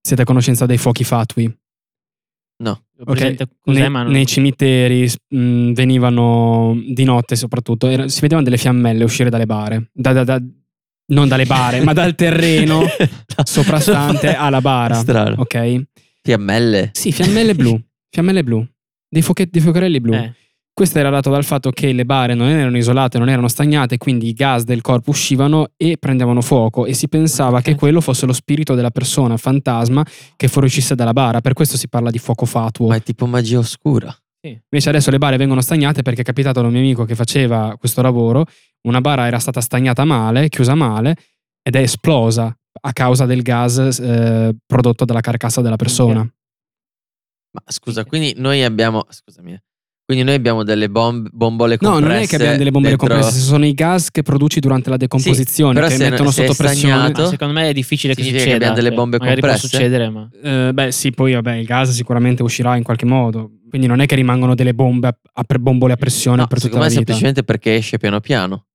siete 0.00 0.22
a 0.22 0.24
conoscenza 0.24 0.66
dei 0.66 0.78
fuochi 0.78 1.04
fatui. 1.04 1.52
No. 2.58 2.84
Ho 2.98 3.04
presente 3.04 3.42
Ok, 3.42 3.50
cos'è, 3.60 3.88
nei, 3.88 4.24
cimiteri 4.24 5.06
mh, 5.28 5.72
venivano 5.72 6.74
di 6.86 7.04
notte 7.04 7.36
soprattutto, 7.36 7.86
era- 7.88 8.08
si 8.08 8.20
vedevano 8.20 8.44
delle 8.44 8.56
fiammelle 8.56 9.04
uscire 9.04 9.28
dalle 9.28 9.44
bare, 9.46 9.90
Da- 9.92 10.12
da- 10.14 10.24
da- 10.24 10.40
non 11.08 11.28
dalle 11.28 11.44
bare, 11.44 11.82
ma 11.82 11.92
dal 11.92 12.14
terreno 12.14 12.80
soprastante 13.44 14.34
alla 14.34 14.60
bara. 14.60 14.94
Strano. 14.94 15.34
Ok? 15.42 15.82
Fiammelle. 16.22 16.90
Sì, 16.94 17.12
fiammelle 17.12 17.54
blu, 17.54 17.78
fiammelle 18.10 18.42
blu, 18.42 18.66
dei, 19.08 19.22
fuoche- 19.22 19.48
dei 19.50 19.60
fuocherelli 19.60 20.00
blu. 20.00 20.14
Eh, 20.14 20.32
Questo 20.76 20.98
era 20.98 21.08
dato 21.08 21.30
dal 21.30 21.42
fatto 21.42 21.70
che 21.70 21.90
le 21.92 22.04
bare 22.04 22.34
non 22.34 22.48
erano 22.48 22.76
isolate, 22.76 23.16
non 23.16 23.30
erano 23.30 23.48
stagnate, 23.48 23.96
quindi 23.96 24.28
i 24.28 24.34
gas 24.34 24.64
del 24.64 24.82
corpo 24.82 25.08
uscivano 25.08 25.68
e 25.74 25.96
prendevano 25.96 26.42
fuoco 26.42 26.84
e 26.84 26.92
si 26.92 27.08
pensava 27.08 27.56
Ok. 27.56 27.62
che 27.64 27.74
quello 27.76 28.02
fosse 28.02 28.26
lo 28.26 28.34
spirito 28.34 28.74
della 28.74 28.90
persona, 28.90 29.38
fantasma, 29.38 30.04
che 30.36 30.48
fuoriuscisse 30.48 30.94
dalla 30.94 31.14
bara. 31.14 31.40
Per 31.40 31.54
questo 31.54 31.78
si 31.78 31.88
parla 31.88 32.10
di 32.10 32.18
fuoco 32.18 32.44
fatuo. 32.44 32.88
Ma 32.88 32.96
è 32.96 33.02
tipo 33.02 33.24
magia 33.24 33.56
oscura. 33.58 34.14
Invece 34.42 34.90
adesso 34.90 35.10
le 35.10 35.16
bare 35.16 35.38
vengono 35.38 35.62
stagnate 35.62 36.02
perché 36.02 36.20
è 36.20 36.24
capitato 36.24 36.60
a 36.60 36.64
un 36.64 36.70
mio 36.72 36.80
amico 36.80 37.06
che 37.06 37.14
faceva 37.14 37.74
questo 37.78 38.02
lavoro, 38.02 38.44
una 38.86 39.00
bara 39.00 39.26
era 39.26 39.38
stata 39.38 39.62
stagnata 39.62 40.04
male, 40.04 40.50
chiusa 40.50 40.74
male 40.74 41.16
ed 41.62 41.74
è 41.74 41.80
esplosa 41.80 42.54
a 42.82 42.92
causa 42.92 43.24
del 43.24 43.40
gas 43.40 43.78
eh, 43.78 44.54
prodotto 44.66 45.06
dalla 45.06 45.20
carcassa 45.20 45.62
della 45.62 45.76
persona. 45.76 46.20
Ma 46.20 47.62
scusa, 47.68 48.04
quindi 48.04 48.34
noi 48.36 48.62
abbiamo... 48.62 49.06
Scusami. 49.08 49.58
Quindi 50.06 50.22
noi 50.22 50.34
abbiamo 50.34 50.62
delle 50.62 50.88
bomb- 50.88 51.28
bombole 51.32 51.76
No, 51.80 51.90
compresse 51.90 52.14
non 52.14 52.22
è 52.22 52.26
che 52.28 52.36
abbiamo 52.36 52.56
delle 52.58 52.70
bombole 52.70 52.94
dentro- 52.96 53.08
compresse, 53.16 53.40
sono 53.40 53.66
i 53.66 53.74
gas 53.74 54.12
che 54.12 54.22
produci 54.22 54.60
durante 54.60 54.88
la 54.88 54.96
decomposizione 54.96 55.74
però 55.74 55.88
che 55.88 55.94
se- 55.96 56.08
mettono 56.10 56.30
se 56.30 56.46
sotto 56.46 56.54
pressione. 56.62 56.94
stagnato- 56.94 57.22
ma 57.22 57.28
secondo 57.28 57.52
me 57.54 57.68
è 57.68 57.72
difficile 57.72 58.14
che 58.14 58.22
Significa 58.22 58.44
che 58.44 58.50
succeda. 58.50 58.54
abbiamo 58.70 58.74
delle 58.76 58.88
cioè, 58.94 58.96
bombe 58.96 59.18
magari 59.18 59.40
può 59.40 59.48
compresse? 59.48 59.76
succedere, 59.76 60.08
ma 60.10 60.28
Eh, 60.68 60.72
beh, 60.72 60.92
sì, 60.92 61.10
poi 61.10 61.32
vabbè, 61.32 61.54
il 61.54 61.66
gas 61.66 61.90
sicuramente 61.90 62.42
uscirà 62.44 62.76
in 62.76 62.84
qualche 62.84 63.04
modo. 63.04 63.50
Quindi 63.68 63.88
non 63.88 63.98
è 64.00 64.06
che 64.06 64.14
rimangono 64.14 64.54
delle 64.54 64.74
bombe 64.74 65.08
a, 65.08 65.16
a 65.32 65.42
pre- 65.42 65.58
bombole 65.58 65.94
a 65.94 65.96
pressione 65.96 66.36
No, 66.36 66.46
per 66.46 66.58
tutta 66.60 66.68
secondo 66.70 66.84
la 66.86 66.90
me 66.92 66.96
è 66.96 66.98
vita. 67.00 67.12
semplicemente 67.12 67.42
perché 67.42 67.74
esce 67.74 67.98
piano 67.98 68.20
piano. 68.20 68.66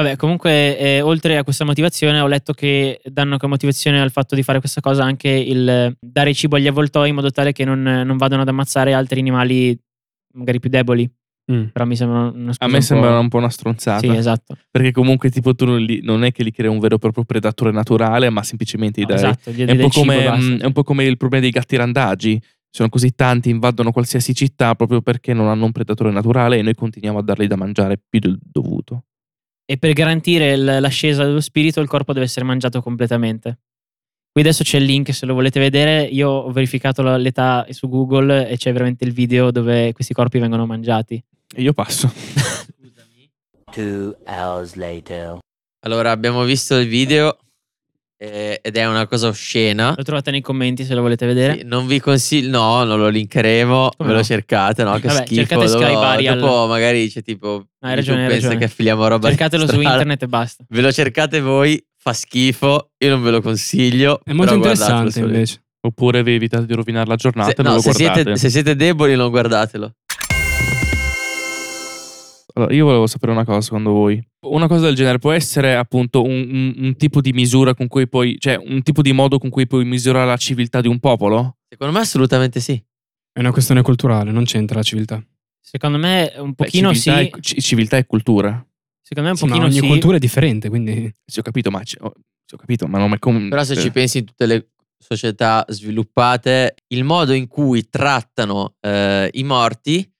Vabbè, 0.00 0.16
comunque, 0.16 0.78
eh, 0.78 1.00
oltre 1.02 1.36
a 1.36 1.44
questa 1.44 1.64
motivazione, 1.66 2.20
ho 2.20 2.26
letto 2.26 2.54
che 2.54 3.02
danno 3.04 3.36
come 3.36 3.50
motivazione 3.52 4.00
al 4.00 4.10
fatto 4.10 4.34
di 4.34 4.42
fare 4.42 4.60
questa 4.60 4.80
cosa 4.80 5.04
anche 5.04 5.28
il 5.28 5.94
dare 6.00 6.32
cibo 6.32 6.56
agli 6.56 6.68
avvoltoi 6.68 7.10
in 7.10 7.16
modo 7.16 7.30
tale 7.30 7.52
che 7.52 7.66
non, 7.66 7.82
non 7.82 8.16
vadano 8.16 8.40
ad 8.40 8.48
ammazzare 8.48 8.94
altri 8.94 9.20
animali 9.20 9.78
magari 10.32 10.58
più 10.60 10.70
deboli. 10.70 11.10
Mm. 11.50 11.64
Però 11.72 11.84
mi 11.84 11.96
sembra 11.96 12.18
una 12.28 12.52
scusa 12.52 12.64
A 12.64 12.68
me 12.68 12.76
un 12.76 12.82
sembra 12.82 13.18
un 13.18 13.28
po' 13.28 13.38
una 13.38 13.48
stronzata. 13.48 13.98
Sì, 14.00 14.08
esatto. 14.08 14.56
Perché 14.70 14.92
comunque 14.92 15.30
tipo 15.30 15.54
tu 15.54 15.64
non, 15.64 15.80
li- 15.80 16.00
non 16.02 16.22
è 16.22 16.30
che 16.30 16.44
li 16.44 16.52
crea 16.52 16.70
un 16.70 16.78
vero 16.78 16.94
e 16.94 16.98
proprio 16.98 17.24
predatore 17.24 17.72
naturale, 17.72 18.30
ma 18.30 18.42
semplicemente 18.44 19.00
gli 19.00 19.04
No, 19.04 19.14
dai... 19.14 19.16
esatto, 19.16 19.50
gli 19.50 19.64
È 19.64 19.82
un, 19.82 19.90
come, 19.90 20.24
basta. 20.24 20.40
mm, 20.40 20.58
è 20.58 20.64
un 20.66 20.72
po' 20.72 20.84
come 20.84 21.04
il 21.04 21.16
problema 21.16 21.42
dei 21.42 21.52
gatti 21.52 21.76
randagi. 21.76 22.40
Sono 22.72 22.88
così 22.88 23.16
tanti, 23.16 23.50
invadono 23.50 23.90
qualsiasi 23.90 24.32
città 24.32 24.76
proprio 24.76 25.00
perché 25.02 25.32
non 25.34 25.48
hanno 25.48 25.64
un 25.64 25.72
predatore 25.72 26.12
naturale 26.12 26.58
e 26.58 26.62
noi 26.62 26.74
continuiamo 26.76 27.18
a 27.18 27.22
dargli 27.22 27.48
da 27.48 27.56
mangiare 27.56 28.00
più 28.08 28.20
del 28.20 28.38
dovuto. 28.40 29.06
E 29.64 29.76
per 29.76 29.92
garantire 29.92 30.54
l'ascesa 30.56 31.24
dello 31.24 31.40
spirito, 31.40 31.80
il 31.80 31.88
corpo 31.88 32.12
deve 32.12 32.26
essere 32.26 32.44
mangiato 32.44 32.80
completamente. 32.80 33.58
Qui 34.32 34.42
adesso 34.42 34.62
c'è 34.62 34.78
il 34.78 34.84
link 34.84 35.12
se 35.12 35.26
lo 35.26 35.34
volete 35.34 35.58
vedere. 35.58 36.02
Io 36.04 36.30
ho 36.30 36.52
verificato 36.52 37.02
l'età 37.16 37.66
su 37.70 37.88
Google 37.88 38.48
e 38.48 38.56
c'è 38.56 38.72
veramente 38.72 39.04
il 39.04 39.12
video 39.12 39.50
dove 39.50 39.92
questi 39.92 40.14
corpi 40.14 40.38
vengono 40.38 40.66
mangiati. 40.66 41.22
E 41.52 41.62
io 41.62 41.72
passo. 41.72 42.12
Two 43.72 44.16
hours 44.26 44.74
later. 44.74 45.38
Allora, 45.80 46.12
abbiamo 46.12 46.44
visto 46.44 46.76
il 46.78 46.86
video 46.86 47.36
eh, 48.22 48.60
ed 48.62 48.76
è 48.76 48.86
una 48.86 49.06
cosa 49.06 49.28
oscena. 49.28 49.94
Lo 49.96 50.02
trovate 50.02 50.30
nei 50.30 50.42
commenti 50.42 50.84
se 50.84 50.92
lo 50.92 51.00
volete 51.00 51.24
vedere. 51.24 51.58
Sì, 51.58 51.62
non 51.64 51.86
vi 51.86 52.00
consiglio, 52.00 52.50
no, 52.50 52.84
non 52.84 52.98
lo 52.98 53.08
linkeremo. 53.08 53.92
Come 53.96 54.08
ve 54.08 54.14
lo 54.14 54.20
no? 54.20 54.24
cercate, 54.24 54.84
no? 54.84 54.98
Che 54.98 55.08
Vabbè, 55.08 55.24
schifo. 55.24 55.34
cercate 55.34 55.68
Sky 55.68 55.92
dopo, 55.94 56.00
Burial. 56.00 56.38
dopo 56.38 56.66
magari 56.66 57.08
c'è 57.08 57.22
tipo. 57.22 57.64
hai 57.80 57.94
ragione, 57.94 58.24
hai 58.24 58.28
pensa 58.28 58.48
ragione. 58.48 58.58
che 58.58 58.64
affiliamo 58.70 59.06
roba. 59.08 59.28
Cercatelo 59.28 59.66
su 59.66 59.80
internet 59.80 60.22
e 60.22 60.26
basta. 60.26 60.64
Ve 60.68 60.80
lo 60.82 60.92
cercate 60.92 61.40
voi, 61.40 61.82
fa 61.96 62.12
schifo. 62.12 62.90
Io 62.98 63.08
non 63.08 63.22
ve 63.22 63.30
lo 63.30 63.40
consiglio. 63.40 64.20
È 64.22 64.32
molto 64.32 64.52
interessante 64.52 65.18
invece. 65.18 65.62
Oppure 65.80 66.22
vi 66.22 66.34
evitate 66.34 66.66
di 66.66 66.74
rovinare 66.74 67.06
la 67.08 67.16
giornata 67.16 67.52
Se, 67.52 67.60
e 67.62 67.64
no, 67.64 67.72
lo 67.72 67.80
se 67.80 67.94
siete, 67.94 68.36
se 68.36 68.50
siete 68.50 68.76
deboli, 68.76 69.16
non 69.16 69.30
guardatelo. 69.30 69.94
Allora, 72.54 72.74
io 72.74 72.84
volevo 72.84 73.06
sapere 73.06 73.32
una 73.32 73.44
cosa 73.44 73.60
secondo 73.60 73.90
voi. 73.92 74.22
Una 74.46 74.66
cosa 74.66 74.86
del 74.86 74.94
genere 74.94 75.18
può 75.18 75.32
essere 75.32 75.74
appunto 75.76 76.22
un, 76.22 76.48
un- 76.50 76.74
un 76.84 76.96
tipo 76.96 77.20
di 77.20 77.32
misura 77.32 77.74
con 77.74 77.86
cui 77.88 78.08
puoi, 78.08 78.36
cioè 78.38 78.56
un 78.56 78.82
tipo 78.82 79.02
di 79.02 79.12
modo 79.12 79.38
con 79.38 79.50
cui 79.50 79.66
puoi 79.66 79.84
misurare 79.84 80.26
la 80.26 80.36
civiltà 80.36 80.80
di 80.80 80.88
un 80.88 80.98
popolo? 80.98 81.58
Secondo 81.68 81.92
me, 81.94 82.00
assolutamente 82.00 82.58
sì. 82.60 82.82
È 83.32 83.38
una 83.40 83.52
questione 83.52 83.82
culturale, 83.82 84.32
non 84.32 84.44
c'entra 84.44 84.76
la 84.78 84.82
civiltà. 84.82 85.22
Secondo 85.62 85.98
me 85.98 86.32
un 86.38 86.48
Beh, 86.50 86.54
pochino 86.64 86.92
sì. 86.92 87.00
civiltà, 87.10 87.36
e, 87.38 87.40
ci- 87.40 87.60
civiltà 87.60 87.96
e 87.98 88.06
cultura. 88.06 88.66
Secondo 89.02 89.28
me 89.28 89.34
un 89.34 89.36
Sì, 89.36 89.44
ma 89.44 89.50
pochino 89.50 89.66
ogni 89.66 89.78
sì. 89.80 89.86
cultura 89.86 90.16
è 90.16 90.20
differente, 90.20 90.68
quindi 90.68 91.12
Sì, 91.24 91.38
ho 91.38 91.42
capito, 91.42 91.70
ma, 91.70 91.78
ho, 91.78 91.84
sì, 91.84 91.96
ho 92.54 92.56
capito, 92.58 92.86
ma 92.86 92.98
non 92.98 93.12
è 93.12 93.18
come. 93.18 93.48
Però 93.48 93.62
se 93.62 93.74
cioè, 93.74 93.82
ci 93.84 93.90
pensi 93.92 94.18
in 94.18 94.24
tutte 94.24 94.46
le 94.46 94.70
società 94.98 95.64
sviluppate, 95.68 96.74
il 96.88 97.04
modo 97.04 97.32
in 97.32 97.46
cui 97.46 97.88
trattano 97.88 98.74
eh, 98.80 99.28
i 99.32 99.42
morti 99.44 100.10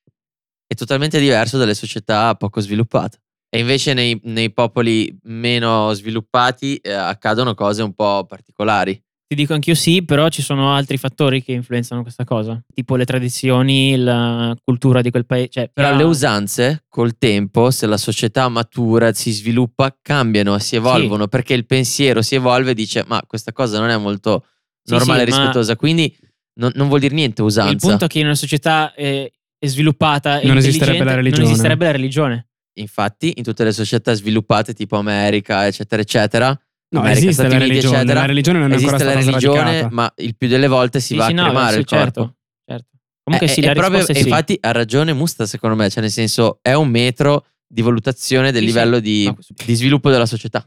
è 0.72 0.74
totalmente 0.76 1.18
diverso 1.18 1.58
dalle 1.58 1.74
società 1.74 2.32
poco 2.36 2.60
sviluppate. 2.60 3.18
E 3.52 3.58
invece 3.58 3.92
nei, 3.92 4.20
nei 4.24 4.52
popoli 4.52 5.12
meno 5.24 5.92
sviluppati 5.92 6.76
eh, 6.76 6.92
accadono 6.92 7.54
cose 7.54 7.82
un 7.82 7.92
po' 7.92 8.24
particolari. 8.24 8.92
Ti 9.26 9.34
dico 9.34 9.52
anch'io 9.52 9.74
sì, 9.74 10.04
però 10.04 10.28
ci 10.28 10.42
sono 10.42 10.72
altri 10.72 10.96
fattori 10.96 11.42
che 11.42 11.50
influenzano 11.50 12.02
questa 12.02 12.22
cosa, 12.22 12.60
tipo 12.72 12.94
le 12.94 13.04
tradizioni, 13.04 13.96
la 13.96 14.56
cultura 14.64 15.00
di 15.00 15.10
quel 15.10 15.26
paese. 15.26 15.48
Cioè, 15.48 15.70
Però 15.72 15.96
le 15.96 16.04
usanze 16.04 16.84
col 16.88 17.18
tempo, 17.18 17.72
se 17.72 17.86
la 17.86 17.96
società 17.96 18.48
matura, 18.48 19.12
si 19.12 19.32
sviluppa, 19.32 19.96
cambiano, 20.00 20.56
si 20.58 20.76
evolvono 20.76 21.26
perché 21.26 21.54
il 21.54 21.66
pensiero 21.66 22.22
si 22.22 22.36
evolve 22.36 22.70
e 22.70 22.74
dice 22.74 23.04
ma 23.08 23.20
questa 23.26 23.52
cosa 23.52 23.80
non 23.80 23.88
è 23.88 23.96
molto 23.96 24.44
Sì, 24.84 24.94
normale 24.94 25.22
e 25.22 25.24
sì, 25.24 25.30
ma- 25.30 25.36
rispettosa, 25.38 25.74
quindi 25.74 26.16
non, 26.60 26.70
non 26.76 26.86
vuol 26.86 27.00
dire 27.00 27.14
niente 27.14 27.42
usanza. 27.42 27.72
Il 27.72 27.78
punto 27.78 28.04
è 28.04 28.08
che 28.08 28.20
in 28.20 28.26
una 28.26 28.34
società 28.36 28.94
eh, 28.94 29.32
è 29.62 29.66
sviluppata 29.66 30.40
e 30.40 30.46
Non 30.46 30.56
esisterebbe 30.56 31.04
la 31.04 31.14
religione. 31.14 31.42
Non 31.42 31.52
esisterebbe 31.52 31.84
la 31.84 31.90
religione. 31.92 32.48
Infatti, 32.78 33.34
in 33.36 33.42
tutte 33.44 33.62
le 33.62 33.72
società 33.72 34.14
sviluppate, 34.14 34.72
tipo 34.72 34.96
America, 34.96 35.66
eccetera, 35.66 36.00
eccetera, 36.00 36.48
no, 36.48 36.98
America, 37.00 37.18
esiste 37.18 37.32
Stati 37.34 37.48
la 37.50 37.54
Uniti, 37.56 37.68
religione. 37.72 37.96
eccetera, 37.98 38.20
La 38.20 38.26
religione 38.26 38.58
non 38.58 38.70
è 38.70 38.74
ancora 38.74 38.96
esiste 38.96 39.04
la 39.14 39.20
stata 39.20 39.36
religione, 39.36 39.60
sradicata. 39.60 39.94
ma 39.94 40.12
il 40.16 40.36
più 40.36 40.48
delle 40.48 40.66
volte 40.66 41.00
si 41.00 41.06
Sì, 41.08 41.16
va 41.16 41.24
sì, 41.26 41.32
a 41.32 41.34
no, 41.34 41.42
cremare 41.44 41.72
sì, 41.74 41.78
il 41.80 41.84
certo, 41.84 42.20
corpo. 42.20 42.36
certo. 42.64 42.86
Comunque 43.22 43.48
Eh, 43.48 43.50
sì, 43.52 43.60
è 43.60 43.66
la 43.66 43.72
proprio- 43.74 44.06
e 44.08 44.14
sì. 44.14 44.20
infatti 44.22 44.58
ha 44.60 44.72
ragione 44.72 45.12
Musta, 45.12 45.44
secondo 45.44 45.76
me, 45.76 45.90
cioè 45.90 46.00
nel 46.00 46.10
senso 46.10 46.58
è 46.62 46.72
un 46.72 46.88
metro 46.88 47.44
di 47.66 47.82
valutazione 47.82 48.50
del 48.50 48.62
Sì, 48.62 48.68
sì. 48.68 48.74
livello 48.74 48.98
di, 48.98 49.24
No, 49.26 49.36
di 49.66 49.74
sviluppo 49.74 50.08
della 50.10 50.26
società. 50.26 50.66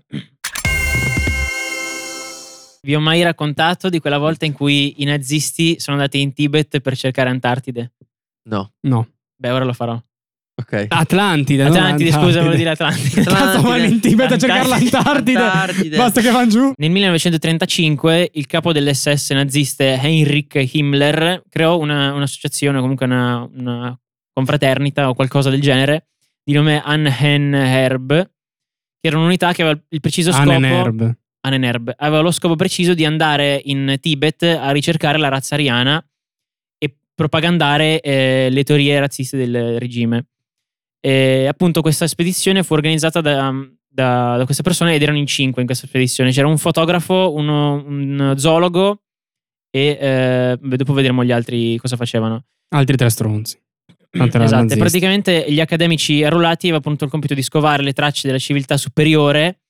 Vi 2.86 2.94
ho 2.96 3.00
mai 3.00 3.24
raccontato 3.24 3.90
di 3.90 4.00
quella 4.00 4.18
volta 4.20 4.46
in 4.46 4.52
cui 4.54 5.02
i 5.02 5.06
nazisti 5.06 5.80
sono 5.80 5.96
andati 5.98 6.20
in 6.22 6.34
Tibet 6.34 6.80
per 6.82 6.96
cercare 6.98 7.30
Antartide? 7.30 7.94
No, 8.50 8.74
No. 8.82 9.08
Beh, 9.36 9.50
ora 9.52 9.66
lo 9.66 9.74
farò. 9.74 9.94
ok. 10.56 10.86
Atlantide. 10.90 11.64
non 11.64 11.74
Atlantide, 11.76 12.12
scusa, 12.12 12.40
volevo 12.40 12.56
dire 12.56 12.70
Atlantide. 12.72 13.24
Cazzo, 13.24 13.62
vanno 13.62 13.84
in 13.86 14.00
Tibet 14.00 14.32
a 14.32 14.38
cercare 14.38 14.62
Antartide. 14.62 14.92
l'Antartide. 14.92 15.38
Antartide. 15.40 15.98
Basta 15.98 16.22
che 16.22 16.32
vanno 16.32 16.50
giù. 16.50 16.72
Nel 16.78 16.92
1935 16.92 18.30
il 18.34 18.46
capo 18.46 18.72
dell'SS 18.72 19.32
naziste 19.32 20.00
Heinrich 20.02 20.70
Himmler 20.74 21.44
creò 21.50 21.78
una- 21.78 22.14
un'associazione, 22.14 22.80
comunque 22.80 23.06
una, 23.06 23.48
una 23.56 24.00
confraternita 24.32 25.10
o 25.10 25.14
qualcosa 25.14 25.50
del 25.50 25.62
genere, 25.62 26.08
di 26.44 26.54
nome 26.54 26.82
Anhenherb, 26.84 28.08
che 29.00 29.08
era 29.08 29.18
un'unità 29.18 29.54
che 29.54 29.62
aveva 29.64 29.80
il 29.90 30.00
preciso 30.00 30.32
scopo... 30.32 30.52
Annenerb. 30.52 31.16
Annenerb, 31.46 31.94
aveva 31.98 32.22
lo 32.22 32.32
scopo 32.32 32.56
preciso 32.56 32.94
di 32.94 33.04
andare 33.04 33.60
in 33.66 33.98
Tibet 34.00 34.44
a 34.44 34.72
ricercare 34.72 35.18
la 35.18 35.28
razza 35.28 35.56
ariana 35.56 36.02
propagandare 37.16 38.00
eh, 38.02 38.48
le 38.50 38.64
teorie 38.64 39.00
razziste 39.00 39.38
del 39.38 39.80
regime. 39.80 40.26
E 41.00 41.48
appunto 41.48 41.82
questa 41.82 42.08
spedizione 42.08 42.64
fu 42.64 42.74
organizzata 42.74 43.22
da, 43.22 43.54
da- 43.88 44.38
da 44.38 44.46
queste 44.46 44.64
persone 44.64 44.96
ed 44.96 45.02
erano 45.02 45.18
in 45.18 45.26
cinque 45.28 45.62
in 45.62 45.68
questa 45.68 45.88
spedizione. 45.88 46.32
C'era 46.32 46.48
un 46.48 46.58
fotografo, 46.58 47.34
uno- 47.34 47.84
un 47.86 48.34
zoologo 48.38 49.02
e 49.70 49.98
eh, 50.00 50.58
dopo 50.60 50.94
vedremo 50.94 51.24
gli 51.24 51.32
altri 51.32 51.78
cosa 51.78 51.98
facevano. 51.98 52.46
Altri 52.70 52.96
tre 52.96 53.10
stronzi. 53.10 53.60
Esatto, 54.16 54.38
nazisti. 54.38 54.78
praticamente 54.78 55.46
gli 55.50 55.60
accademici 55.60 56.24
arruolati 56.24 56.68
avevano 56.68 56.78
appunto 56.84 57.06
il 57.06 57.10
compito 57.10 57.34
di 57.34 57.42
scovare 57.42 57.82
le 57.82 57.94
tracce 57.94 58.28
della 58.28 58.38
civiltà 58.40 58.78
superiore 58.78 59.63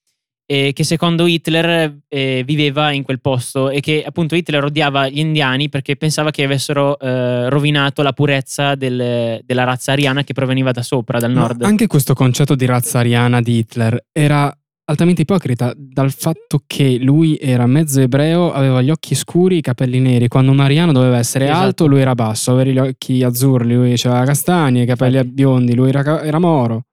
eh, 0.45 0.71
che 0.73 0.83
secondo 0.83 1.25
Hitler 1.25 1.99
eh, 2.07 2.43
viveva 2.45 2.91
in 2.91 3.03
quel 3.03 3.21
posto 3.21 3.69
e 3.69 3.79
che 3.79 4.03
appunto 4.05 4.35
Hitler 4.35 4.63
odiava 4.65 5.07
gli 5.09 5.19
indiani 5.19 5.69
perché 5.69 5.95
pensava 5.95 6.31
che 6.31 6.43
avessero 6.43 6.99
eh, 6.99 7.49
rovinato 7.49 8.01
la 8.01 8.13
purezza 8.13 8.75
del- 8.75 9.39
della 9.45 9.63
razza 9.63 9.93
ariana 9.93 10.23
che 10.23 10.33
proveniva 10.33 10.71
da 10.71 10.81
sopra, 10.83 11.19
dal 11.19 11.31
Ma 11.31 11.41
nord. 11.41 11.63
anche 11.63 11.87
questo 11.87 12.13
concetto 12.13 12.55
di 12.55 12.65
razza 12.65 12.99
ariana 12.99 13.41
di 13.41 13.57
Hitler 13.59 14.05
era 14.11 14.55
altamente 14.85 15.21
ipocrita 15.21 15.73
dal 15.77 16.11
fatto 16.11 16.61
che 16.67 16.97
lui 16.99 17.37
era 17.39 17.65
mezzo 17.65 18.01
ebreo, 18.01 18.51
aveva 18.51 18.81
gli 18.81 18.89
occhi 18.89 19.15
scuri, 19.15 19.57
i 19.57 19.61
capelli 19.61 19.99
neri, 20.01 20.27
quando 20.27 20.51
un 20.51 20.59
ariano 20.59 20.91
doveva 20.91 21.17
essere 21.19 21.45
Esatto. 21.45 21.63
alto, 21.63 21.85
lui 21.87 22.01
era 22.01 22.15
basso, 22.15 22.51
avere 22.51 22.73
gli 22.73 22.77
occhi 22.79 23.23
azzurri, 23.23 23.73
lui 23.73 23.93
aveva 24.03 24.25
castagni, 24.25 24.81
i 24.81 24.85
capelli 24.85 25.15
Infatti. 25.15 25.33
biondi, 25.33 25.73
lui 25.73 25.87
era, 25.87 26.21
era 26.21 26.37
moro. 26.37 26.87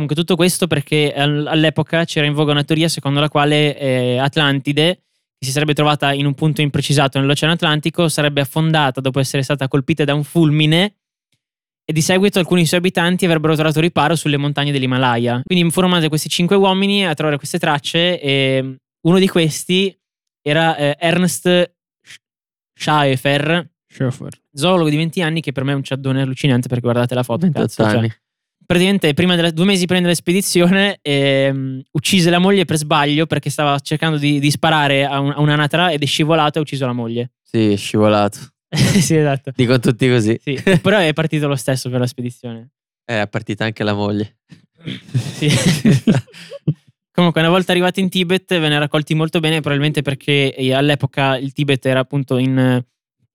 Comunque 0.00 0.16
tutto 0.16 0.34
questo 0.34 0.66
perché 0.66 1.12
al- 1.12 1.46
all'epoca 1.46 2.06
c'era 2.06 2.24
in 2.26 2.32
voga 2.32 2.52
una 2.52 2.64
teoria 2.64 2.88
secondo 2.88 3.20
la 3.20 3.28
quale 3.28 3.78
eh, 3.78 4.16
Atlantide, 4.16 4.94
che 5.36 5.44
si 5.44 5.50
sarebbe 5.50 5.74
trovata 5.74 6.14
in 6.14 6.24
un 6.24 6.32
punto 6.32 6.62
imprecisato 6.62 7.20
nell'Oceano 7.20 7.52
Atlantico, 7.52 8.08
sarebbe 8.08 8.40
affondata 8.40 9.02
dopo 9.02 9.20
essere 9.20 9.42
stata 9.42 9.68
colpita 9.68 10.04
da 10.04 10.14
un 10.14 10.24
fulmine 10.24 10.94
e 11.84 11.92
di 11.92 12.00
seguito 12.00 12.38
alcuni 12.38 12.64
suoi 12.64 12.78
abitanti 12.78 13.26
avrebbero 13.26 13.54
trovato 13.54 13.78
riparo 13.78 14.16
sulle 14.16 14.38
montagne 14.38 14.72
dell'Himalaya. 14.72 15.42
Quindi 15.44 15.70
mandati 15.74 16.08
questi 16.08 16.30
cinque 16.30 16.56
uomini 16.56 17.06
a 17.06 17.12
trovare 17.12 17.36
queste 17.36 17.58
tracce 17.58 18.18
e 18.18 18.76
uno 19.06 19.18
di 19.18 19.28
questi 19.28 19.94
era 20.40 20.76
eh, 20.76 20.96
Ernst 20.98 21.74
Schaefer, 22.74 23.70
Schoeffer. 23.86 24.40
zoologo 24.50 24.88
di 24.88 24.96
20 24.96 25.20
anni 25.20 25.42
che 25.42 25.52
per 25.52 25.64
me 25.64 25.72
è 25.72 25.74
un 25.74 25.82
ciaddone 25.82 26.22
allucinante 26.22 26.68
perché 26.68 26.84
guardate 26.84 27.14
la 27.14 27.22
foto. 27.22 27.40
28 27.40 27.66
cazzo, 27.66 27.84
cioè 27.84 27.98
anni. 27.98 28.14
Praticamente 28.70 29.14
prima 29.14 29.34
della- 29.34 29.50
due 29.50 29.64
mesi 29.64 29.84
prima 29.86 30.00
dell'espedizione 30.00 31.00
ehm, 31.02 31.82
uccise 31.90 32.30
la 32.30 32.38
moglie 32.38 32.64
per 32.64 32.76
sbaglio 32.76 33.26
perché 33.26 33.50
stava 33.50 33.76
cercando 33.80 34.16
di, 34.16 34.38
di 34.38 34.48
sparare 34.48 35.04
a, 35.04 35.18
un- 35.18 35.32
a 35.32 35.40
un'anatra 35.40 35.90
ed 35.90 36.00
è 36.00 36.06
scivolato 36.06 36.58
e 36.58 36.60
ha 36.60 36.62
ucciso 36.62 36.86
la 36.86 36.92
moglie. 36.92 37.32
Sì, 37.42 37.72
è 37.72 37.76
scivolato. 37.76 38.38
sì, 38.70 39.16
esatto. 39.16 39.50
Dicono 39.56 39.80
tutti 39.80 40.08
così. 40.08 40.38
Sì, 40.40 40.56
Però 40.80 40.98
è 40.98 41.12
partito 41.12 41.48
lo 41.48 41.56
stesso 41.56 41.90
per 41.90 41.98
la 41.98 42.06
spedizione. 42.06 42.70
Eh, 43.04 43.22
È 43.22 43.26
partita 43.28 43.64
anche 43.64 43.82
la 43.82 43.92
moglie. 43.92 44.36
Sì. 45.34 45.48
Comunque, 47.10 47.40
una 47.40 47.50
volta 47.50 47.72
arrivati 47.72 47.98
in 47.98 48.08
Tibet, 48.08 48.46
vennero 48.50 48.78
raccolti 48.78 49.14
molto 49.14 49.40
bene, 49.40 49.58
probabilmente 49.58 50.00
perché 50.02 50.54
eh, 50.54 50.72
all'epoca 50.72 51.36
il 51.36 51.52
Tibet 51.52 51.84
era 51.86 51.98
appunto 51.98 52.38
in. 52.38 52.80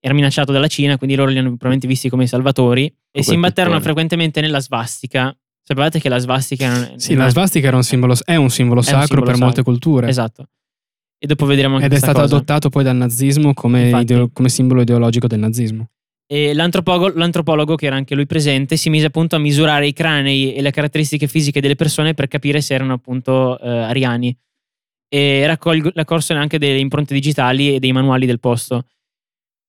Era 0.06 0.14
minacciato 0.14 0.52
dalla 0.52 0.68
Cina, 0.68 0.96
quindi 0.98 1.16
loro 1.16 1.30
li 1.30 1.36
hanno 1.38 1.48
probabilmente 1.48 1.88
visti 1.88 2.08
come 2.08 2.24
i 2.24 2.26
salvatori. 2.28 2.84
E 3.10 3.22
si 3.24 3.34
imbatterono 3.34 3.74
pittore. 3.76 3.92
frequentemente 3.94 4.40
nella 4.40 4.60
svastica. 4.60 5.36
Sapevate 5.62 5.98
che 5.98 6.08
la 6.08 6.18
svastica 6.18 6.68
non 6.68 6.98
Sì, 7.00 7.14
la 7.14 7.28
svastica 7.28 7.66
era 7.66 7.76
un 7.76 7.82
simbolo, 7.82 8.14
è 8.24 8.36
un 8.36 8.48
simbolo 8.50 8.82
sacro 8.82 9.06
simbolo 9.06 9.26
per 9.26 9.36
molte 9.36 9.56
sacro. 9.56 9.72
culture. 9.72 10.08
Esatto. 10.08 10.46
E 11.18 11.26
dopo 11.26 11.44
vedremo 11.44 11.74
anche 11.74 11.86
Ed 11.86 11.92
è 11.92 11.96
stato 11.98 12.20
cosa. 12.20 12.36
adottato 12.36 12.68
poi 12.68 12.84
dal 12.84 12.94
nazismo 12.94 13.52
come, 13.52 13.90
ideo- 14.00 14.30
come 14.32 14.48
simbolo 14.48 14.82
ideologico 14.82 15.26
del 15.26 15.40
nazismo. 15.40 15.88
E 16.28 16.54
l'antropogo- 16.54 17.12
l'antropologo, 17.14 17.74
che 17.74 17.86
era 17.86 17.96
anche 17.96 18.14
lui 18.14 18.26
presente, 18.26 18.76
si 18.76 18.90
mise 18.90 19.06
appunto 19.06 19.34
a 19.34 19.38
misurare 19.40 19.88
i 19.88 19.92
cranei 19.92 20.54
e 20.54 20.62
le 20.62 20.70
caratteristiche 20.70 21.26
fisiche 21.26 21.60
delle 21.60 21.74
persone 21.74 22.14
per 22.14 22.28
capire 22.28 22.60
se 22.60 22.74
erano 22.74 22.92
appunto 22.92 23.58
eh, 23.58 23.68
ariani. 23.68 24.36
E 25.08 25.46
raccolsero 25.46 26.38
anche 26.38 26.58
delle 26.58 26.78
impronte 26.78 27.12
digitali 27.14 27.74
e 27.74 27.78
dei 27.80 27.90
manuali 27.92 28.26
del 28.26 28.38
posto. 28.40 28.84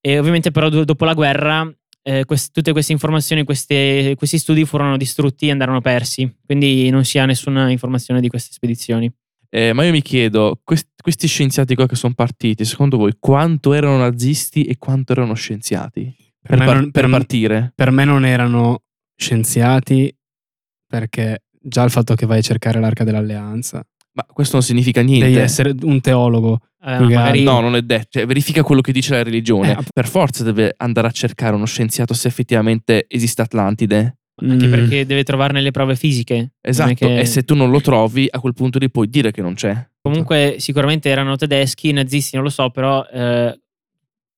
E 0.01 0.19
ovviamente, 0.19 0.51
però, 0.51 0.69
do- 0.69 0.83
dopo 0.85 1.05
la 1.05 1.13
guerra, 1.13 1.69
eh, 2.03 2.23
quest- 2.25 2.53
tutte 2.53 2.71
queste 2.71 2.91
informazioni, 2.93 3.43
queste- 3.43 4.13
questi 4.17 4.37
studi 4.37 4.63
furono 4.65 4.95
distrutti 4.97 5.47
e 5.47 5.51
andarono 5.51 5.81
persi. 5.81 6.33
Quindi 6.45 6.89
non 6.89 7.03
si 7.03 7.17
ha 7.19 7.25
nessuna 7.25 7.69
informazione 7.69 8.21
di 8.21 8.27
queste 8.29 8.53
spedizioni. 8.53 9.11
Eh, 9.49 9.73
ma 9.73 9.83
io 9.85 9.91
mi 9.91 10.01
chiedo, 10.01 10.59
quest- 10.63 11.01
questi 11.01 11.27
scienziati 11.27 11.73
qua 11.75 11.87
che 11.87 11.95
sono 11.95 12.13
partiti, 12.13 12.65
secondo 12.65 12.97
voi 12.97 13.13
quanto 13.19 13.73
erano 13.73 13.97
nazisti 13.97 14.63
e 14.65 14.77
quanto 14.77 15.13
erano 15.13 15.33
scienziati? 15.33 16.13
Per, 16.41 16.57
me 16.59 16.65
par- 16.65 16.75
non- 16.75 16.91
per 16.91 17.01
per- 17.03 17.11
partire? 17.11 17.71
Per 17.75 17.91
me 17.91 18.03
non 18.05 18.25
erano 18.25 18.83
scienziati 19.15 20.13
perché 20.85 21.43
già 21.59 21.83
il 21.83 21.89
fatto 21.91 22.13
che 22.15 22.25
vai 22.25 22.39
a 22.39 22.41
cercare 22.41 22.79
l'arca 22.79 23.03
dell'alleanza, 23.03 23.85
Ma 24.17 24.25
questo 24.33 24.53
non 24.55 24.63
significa 24.63 25.01
niente. 25.01 25.27
devi 25.27 25.39
essere 25.39 25.75
un 25.83 26.01
teologo. 26.01 26.59
Eh, 26.83 26.97
magari 26.99 27.43
No, 27.43 27.59
non 27.59 27.75
è 27.75 27.83
detto. 27.83 28.07
Cioè, 28.17 28.25
verifica 28.25 28.63
quello 28.63 28.81
che 28.81 28.91
dice 28.91 29.13
la 29.13 29.21
religione. 29.21 29.73
Eh, 29.73 29.83
per 29.93 30.07
forza 30.07 30.43
deve 30.43 30.73
andare 30.77 31.05
a 31.07 31.11
cercare 31.11 31.53
uno 31.55 31.65
scienziato 31.65 32.15
se 32.15 32.27
effettivamente 32.27 33.05
esiste 33.07 33.43
Atlantide. 33.43 34.17
anche 34.39 34.67
Mm. 34.67 34.69
perché 34.71 35.05
deve 35.07 35.23
trovarne 35.23 35.61
le 35.61 35.71
prove 35.71 35.95
fisiche. 35.95 36.53
Esatto. 36.61 36.93
Che- 36.93 37.19
E 37.21 37.25
se 37.25 37.41
tu 37.43 37.55
non 37.55 37.71
lo 37.71 37.81
trovi, 37.81 38.27
a 38.29 38.39
quel 38.39 38.53
punto 38.53 38.77
lì 38.77 38.87
puoi 38.91 39.09
dire 39.09 39.31
che 39.31 39.41
non 39.41 39.55
c'è. 39.55 39.75
Comunque, 39.99 40.57
sicuramente 40.59 41.09
erano 41.09 41.35
tedeschi, 41.35 41.91
nazisti, 41.91 42.35
non 42.35 42.43
lo 42.45 42.51
so, 42.51 42.69
però 42.69 43.03
eh, 43.11 43.59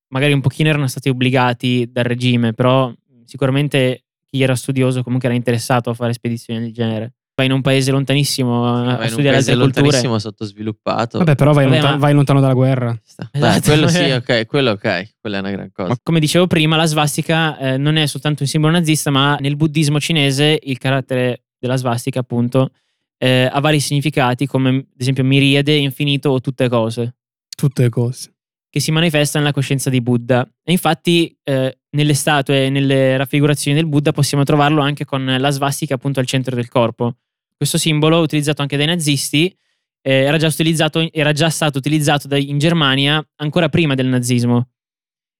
magari 0.07 0.31
un 0.33 0.39
pochino 0.41 0.69
erano 0.69 0.87
stati 0.87 1.09
obbligati 1.09 1.89
dal 1.91 2.05
regime, 2.05 2.53
però 2.53 2.93
sicuramente 3.25 4.05
chi 4.25 4.41
era 4.41 4.55
studioso 4.55 5.03
comunque 5.03 5.27
era 5.27 5.37
interessato 5.37 5.89
a 5.89 5.93
fare 5.93 6.13
spedizioni 6.13 6.61
del 6.61 6.71
genere. 6.73 7.13
Vai 7.39 7.47
in 7.47 7.53
un 7.53 7.61
paese 7.61 7.91
lontanissimo 7.91 8.65
a, 8.65 8.79
a 8.93 8.95
Vai 8.97 9.07
studiare 9.07 9.37
paese 9.37 9.51
altre 9.51 9.63
culture. 9.63 9.81
lontanissimo, 9.83 10.19
sottosviluppato. 10.19 11.19
Vabbè, 11.19 11.35
però 11.35 11.53
vai, 11.53 11.63
Vabbè, 11.63 11.75
lontan- 11.77 11.93
ma- 11.93 11.99
vai 11.99 12.13
lontano 12.13 12.39
dalla 12.41 12.53
guerra. 12.53 12.99
Esatto. 13.05 13.39
Beh, 13.39 13.61
quello 13.61 13.87
sì, 13.87 14.03
ok, 14.11 14.45
quello 14.45 14.71
ok, 14.71 15.13
quella 15.21 15.37
è 15.37 15.39
una 15.39 15.51
gran 15.51 15.71
cosa. 15.71 15.89
Ma- 15.89 15.97
Come 16.03 16.19
dicevo 16.19 16.47
prima, 16.47 16.75
la 16.75 16.85
svastica 16.85 17.57
eh, 17.57 17.77
non 17.77 17.95
è 17.95 18.05
soltanto 18.07 18.43
un 18.43 18.49
simbolo 18.49 18.73
nazista, 18.73 19.09
ma 19.09 19.37
nel 19.39 19.55
buddismo 19.55 19.99
cinese 20.01 20.59
il 20.61 20.77
carattere 20.77 21.43
della 21.57 21.77
svastica, 21.77 22.19
appunto, 22.19 22.71
eh, 23.17 23.49
ha 23.51 23.59
vari 23.61 23.79
significati, 23.79 24.45
come 24.45 24.69
ad 24.69 24.85
esempio 24.97 25.23
miriade, 25.23 25.73
infinito 25.75 26.29
o 26.31 26.41
tutte 26.41 26.67
cose. 26.67 27.15
Tutte 27.55 27.87
cose. 27.89 28.33
che 28.71 28.79
si 28.81 28.91
manifesta 28.91 29.39
nella 29.39 29.51
coscienza 29.53 29.89
di 29.89 29.99
Buddha. 30.01 30.45
E 30.63 30.71
infatti 30.71 31.35
eh, 31.43 31.79
nelle 31.89 32.13
statue 32.13 32.65
e 32.65 32.69
nelle 32.69 33.17
raffigurazioni 33.17 33.75
del 33.75 33.87
Buddha 33.87 34.11
possiamo 34.11 34.43
trovarlo 34.43 34.81
anche 34.81 35.05
con 35.05 35.25
la 35.25 35.49
svastica 35.49 35.95
appunto 35.95 36.19
al 36.19 36.27
centro 36.27 36.55
del 36.55 36.67
corpo. 36.69 37.15
Questo 37.59 37.77
simbolo, 37.77 38.21
utilizzato 38.21 38.61
anche 38.61 38.77
dai 38.77 38.85
nazisti, 38.85 39.53
eh, 40.01 40.13
era, 40.13 40.37
già 40.37 40.47
utilizzato, 40.47 41.11
era 41.11 41.33
già 41.33 41.49
stato 41.49 41.77
utilizzato 41.77 42.29
dai- 42.29 42.49
in 42.49 42.57
Germania 42.57 43.21
ancora 43.41 43.67
prima 43.67 43.95
del 43.95 44.05
nazismo. 44.07 44.69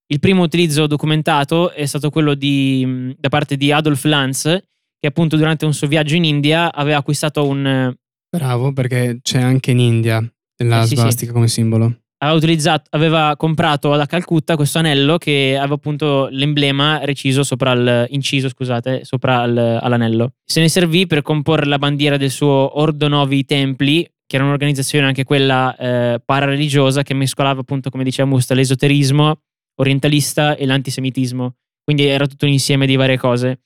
Il 0.08 0.19
primo 0.19 0.43
utilizzo 0.43 0.86
documentato 0.86 1.71
è 1.71 1.86
stato 1.86 2.10
quello 2.10 2.34
di, 2.34 2.84
mh, 2.86 3.13
da 3.19 3.29
parte 3.29 3.55
di 3.55 3.71
Adolf 3.71 4.03
Lanz, 4.03 4.41
che 4.43 5.08
appunto 5.08 5.38
durante 5.38 5.63
un 5.63 5.73
suo 5.73 5.88
viaggio 5.88 6.15
in 6.15 6.25
India 6.25 6.73
aveva 6.73 6.97
acquistato 6.97 7.47
un, 7.47 7.65
eh, 7.65 7.97
Bravo, 8.29 8.73
perché 8.73 9.19
c'è 9.21 9.39
anche 9.39 9.71
in 9.71 9.79
India 9.79 10.19
la 10.58 10.79
Eh, 10.82 10.84
sì, 10.84 10.89
sì. 10.89 10.95
svastica 10.97 11.32
come 11.32 11.47
simbolo. 11.47 12.01
Aveva, 12.19 12.82
aveva 12.89 13.36
comprato 13.38 13.95
da 13.95 14.05
Calcutta 14.05 14.55
questo 14.55 14.77
anello 14.79 15.17
che 15.17 15.55
aveva 15.58 15.75
appunto 15.75 16.27
l'emblema 16.32 17.03
reciso 17.03 17.43
sopra 17.43 17.71
il, 17.71 18.08
inciso 18.10 18.49
scusate, 18.49 19.03
sopra 19.03 19.43
il- 19.43 19.58
all'anello. 19.82 20.34
Se 20.45 20.60
ne 20.60 20.69
servì 20.69 21.08
per 21.08 21.21
comporre 21.21 21.65
la 21.65 21.77
bandiera 21.77 22.17
del 22.17 22.29
suo 22.29 22.79
Ordo 22.79 23.08
Novi 23.08 23.45
Templi, 23.45 24.03
che 24.25 24.36
era 24.36 24.45
un'organizzazione 24.45 25.08
anche 25.08 25.23
quella 25.23 25.75
eh, 25.75 26.21
parareligiosa 26.23 27.03
che 27.03 27.13
mescolava 27.13 27.62
appunto, 27.62 27.89
come 27.89 28.03
diceva 28.03 28.27
Musta, 28.29 28.53
l'esoterismo 28.53 29.39
orientalista 29.79 30.55
e 30.55 30.65
l'antisemitismo. 30.65 31.55
Quindi 31.84 32.05
era 32.05 32.27
tutto 32.27 32.45
un 32.45 32.51
insieme 32.51 32.86
di 32.86 32.95
varie 32.95 33.17
cose. 33.17 33.62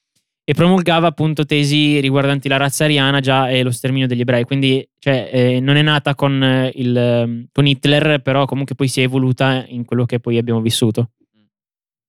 E 0.45 0.53
promulgava 0.53 1.07
appunto 1.07 1.45
tesi 1.45 2.01
riguardanti 2.01 2.49
la 2.49 2.57
razza 2.57 2.83
ariana 2.83 3.21
già 3.21 3.49
e 3.49 3.63
lo 3.63 3.71
sterminio 3.71 4.07
degli 4.07 4.19
ebrei. 4.21 4.43
Quindi 4.43 4.85
cioè, 4.99 5.29
eh, 5.31 5.59
non 5.61 5.77
è 5.77 5.81
nata 5.81 6.15
con, 6.15 6.43
eh, 6.43 6.69
il, 6.75 6.95
ehm, 6.97 7.45
con 7.51 7.65
Hitler, 7.65 8.21
però 8.21 8.43
comunque 8.45 8.75
poi 8.75 8.89
si 8.89 8.99
è 8.99 9.03
evoluta 9.03 9.63
in 9.69 9.85
quello 9.85 10.03
che 10.05 10.19
poi 10.19 10.37
abbiamo 10.37 10.59
vissuto. 10.59 11.11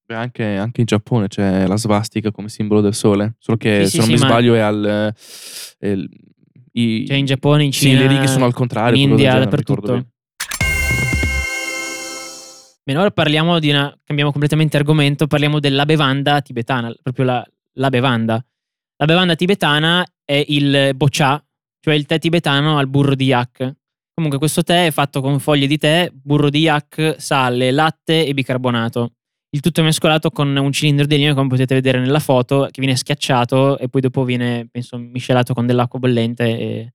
Beh, 0.06 0.16
anche, 0.16 0.44
anche 0.56 0.80
in 0.80 0.86
Giappone 0.86 1.28
c'è 1.28 1.66
la 1.68 1.76
svastica 1.76 2.30
come 2.32 2.48
simbolo 2.48 2.80
del 2.80 2.92
sole. 2.94 3.36
Solo 3.38 3.56
che 3.56 3.84
Sì, 3.84 3.84
sì, 3.84 3.90
se 3.90 3.96
non 3.98 4.06
sì, 4.06 4.12
mi 4.12 4.18
sbaglio 4.18 4.54
è 4.54 4.58
al. 4.60 5.14
è 5.78 5.86
il- 5.86 6.08
i- 6.72 7.06
Cioè 7.06 7.16
in 7.16 7.24
Giappone, 7.26 7.62
in 7.64 7.72
Sì, 7.72 7.86
Cina, 7.90 8.00
le 8.00 8.06
righe 8.08 8.26
sono 8.26 8.44
al 8.46 8.52
contrario. 8.52 8.96
in 9.00 9.10
India, 9.10 9.28
genere, 9.30 9.44
dappertutto. 9.44 9.92
bene. 9.92 10.08
Bene, 12.82 12.98
ora 12.98 13.10
parliamo 13.12 13.58
di 13.60 13.70
una. 13.70 13.96
cambiamo 14.04 14.30
completamente 14.30 14.76
argomento, 14.76 15.26
parliamo 15.26 15.58
della 15.60 15.86
bevanda 15.86 16.42
tibetana, 16.42 16.92
proprio 17.02 17.24
la, 17.24 17.46
la 17.74 17.88
bevanda. 17.88 18.44
La 18.96 19.06
bevanda 19.06 19.34
tibetana 19.34 20.04
è 20.24 20.44
il 20.48 20.92
bocha, 20.94 21.44
cioè 21.80 21.94
il 21.94 22.06
tè 22.06 22.18
tibetano 22.18 22.78
al 22.78 22.88
burro 22.88 23.14
di 23.14 23.26
yak. 23.26 23.74
Comunque, 24.14 24.38
questo 24.38 24.62
tè 24.62 24.86
è 24.86 24.90
fatto 24.92 25.20
con 25.20 25.40
foglie 25.40 25.66
di 25.66 25.76
tè, 25.76 26.10
burro 26.12 26.48
di 26.48 26.60
yak, 26.60 27.16
sale, 27.18 27.72
latte 27.72 28.24
e 28.24 28.32
bicarbonato. 28.32 29.14
Il 29.50 29.60
tutto 29.60 29.80
è 29.80 29.84
mescolato 29.84 30.30
con 30.30 30.54
un 30.56 30.72
cilindro 30.72 31.06
di 31.06 31.16
legno, 31.16 31.34
come 31.34 31.48
potete 31.48 31.74
vedere 31.74 31.98
nella 31.98 32.20
foto, 32.20 32.68
che 32.70 32.80
viene 32.80 32.96
schiacciato 32.96 33.78
e 33.78 33.88
poi 33.88 34.00
dopo 34.00 34.24
viene, 34.24 34.68
penso, 34.70 34.96
miscelato 34.98 35.52
con 35.52 35.66
dell'acqua 35.66 35.98
bollente. 35.98 36.44
E... 36.44 36.92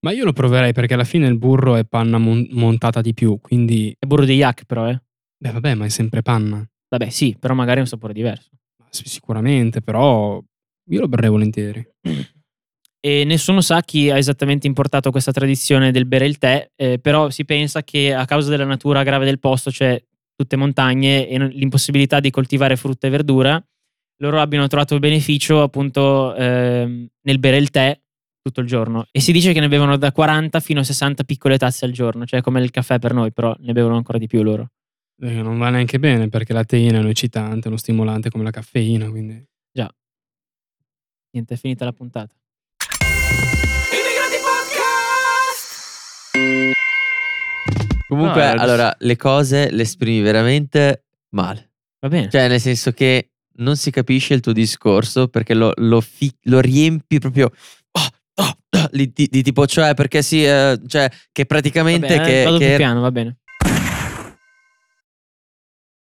Ma 0.00 0.12
io 0.12 0.24
lo 0.24 0.32
proverei 0.32 0.72
perché 0.72 0.94
alla 0.94 1.04
fine 1.04 1.26
il 1.26 1.38
burro 1.38 1.76
è 1.76 1.84
panna 1.84 2.18
mon- 2.18 2.46
montata 2.50 3.00
di 3.00 3.14
più, 3.14 3.38
quindi 3.40 3.94
È 3.98 4.06
burro 4.06 4.24
di 4.24 4.34
yak, 4.34 4.64
però, 4.64 4.88
eh. 4.88 5.00
Beh, 5.38 5.52
vabbè, 5.52 5.74
ma 5.74 5.86
è 5.86 5.88
sempre 5.88 6.20
panna. 6.22 6.66
Vabbè, 6.88 7.08
sì, 7.08 7.36
però 7.38 7.54
magari 7.54 7.78
è 7.78 7.80
un 7.80 7.86
sapore 7.86 8.12
diverso. 8.12 8.50
Sicuramente, 8.90 9.80
però 9.80 10.42
io 10.88 11.00
lo 11.00 11.08
berrei 11.08 11.30
volentieri. 11.30 11.86
E 13.02 13.24
nessuno 13.24 13.62
sa 13.62 13.80
chi 13.80 14.10
ha 14.10 14.18
esattamente 14.18 14.66
importato 14.66 15.10
questa 15.10 15.32
tradizione 15.32 15.90
del 15.90 16.06
bere 16.06 16.26
il 16.26 16.36
tè, 16.36 16.70
eh, 16.76 16.98
però 16.98 17.30
si 17.30 17.46
pensa 17.46 17.82
che 17.82 18.12
a 18.12 18.26
causa 18.26 18.50
della 18.50 18.66
natura 18.66 19.02
grave 19.02 19.24
del 19.24 19.38
posto, 19.38 19.70
cioè 19.70 20.02
tutte 20.36 20.56
montagne 20.56 21.26
e 21.26 21.38
l'impossibilità 21.48 22.20
di 22.20 22.30
coltivare 22.30 22.76
frutta 22.76 23.06
e 23.06 23.10
verdura, 23.10 23.62
loro 24.18 24.40
abbiano 24.40 24.66
trovato 24.66 24.98
beneficio 24.98 25.62
appunto 25.62 26.34
ehm, 26.34 27.06
nel 27.22 27.38
bere 27.38 27.56
il 27.56 27.70
tè 27.70 27.98
tutto 28.42 28.60
il 28.60 28.66
giorno. 28.66 29.06
E 29.10 29.20
si 29.20 29.32
dice 29.32 29.52
che 29.52 29.60
ne 29.60 29.68
bevono 29.68 29.96
da 29.96 30.12
40 30.12 30.60
fino 30.60 30.80
a 30.80 30.84
60 30.84 31.24
piccole 31.24 31.58
tazze 31.58 31.84
al 31.86 31.92
giorno, 31.92 32.26
cioè 32.26 32.42
come 32.42 32.60
il 32.60 32.70
caffè 32.70 32.98
per 32.98 33.14
noi, 33.14 33.32
però 33.32 33.54
ne 33.60 33.72
bevono 33.72 33.96
ancora 33.96 34.18
di 34.18 34.26
più 34.26 34.42
loro. 34.42 34.70
Eh, 35.22 35.42
non 35.42 35.58
va 35.58 35.68
neanche 35.70 35.98
bene 35.98 36.28
perché 36.28 36.52
la 36.52 36.64
teina 36.64 36.98
è 36.98 37.00
un 37.00 37.08
eccitante, 37.08 37.68
uno 37.68 37.76
stimolante 37.76 38.30
come 38.30 38.44
la 38.44 38.50
caffeina, 38.50 39.08
quindi... 39.10 39.46
Niente, 41.32 41.54
è 41.54 41.56
finita 41.56 41.84
la 41.84 41.92
puntata. 41.92 42.34
Comunque, 48.08 48.40
No, 48.42 48.48
era- 48.48 48.60
allora, 48.60 48.96
le 48.98 49.16
cose 49.16 49.70
le 49.70 49.82
esprimi 49.82 50.20
veramente 50.20 51.04
male. 51.30 51.70
Va 52.00 52.08
bene. 52.08 52.28
Cioè, 52.30 52.48
nel 52.48 52.60
senso 52.60 52.92
che 52.92 53.30
non 53.58 53.76
si 53.76 53.90
capisce 53.90 54.34
il 54.34 54.40
tuo 54.40 54.52
discorso 54.52 55.28
perché 55.28 55.54
lo, 55.54 55.72
lo 55.76 56.00
fi- 56.00 56.34
lo 56.44 56.60
riempi 56.60 57.18
proprio 57.20 57.46
oh, 57.92 58.08
oh, 58.42 58.56
oh, 58.70 58.88
di, 58.90 59.12
di- 59.14 59.28
di 59.30 59.42
tipo, 59.42 59.66
cioè, 59.66 59.94
perché 59.94 60.22
sì, 60.22 60.44
eh, 60.44 60.80
cioè, 60.86 61.08
che 61.30 61.46
praticamente 61.46 62.08
Va 62.08 62.22
bene, 62.22 62.24
che, 62.24 62.42
vado 62.44 62.58
che- 62.58 62.66
più 62.68 62.76
piano, 62.76 63.00
va 63.00 63.12
bene. 63.12 63.36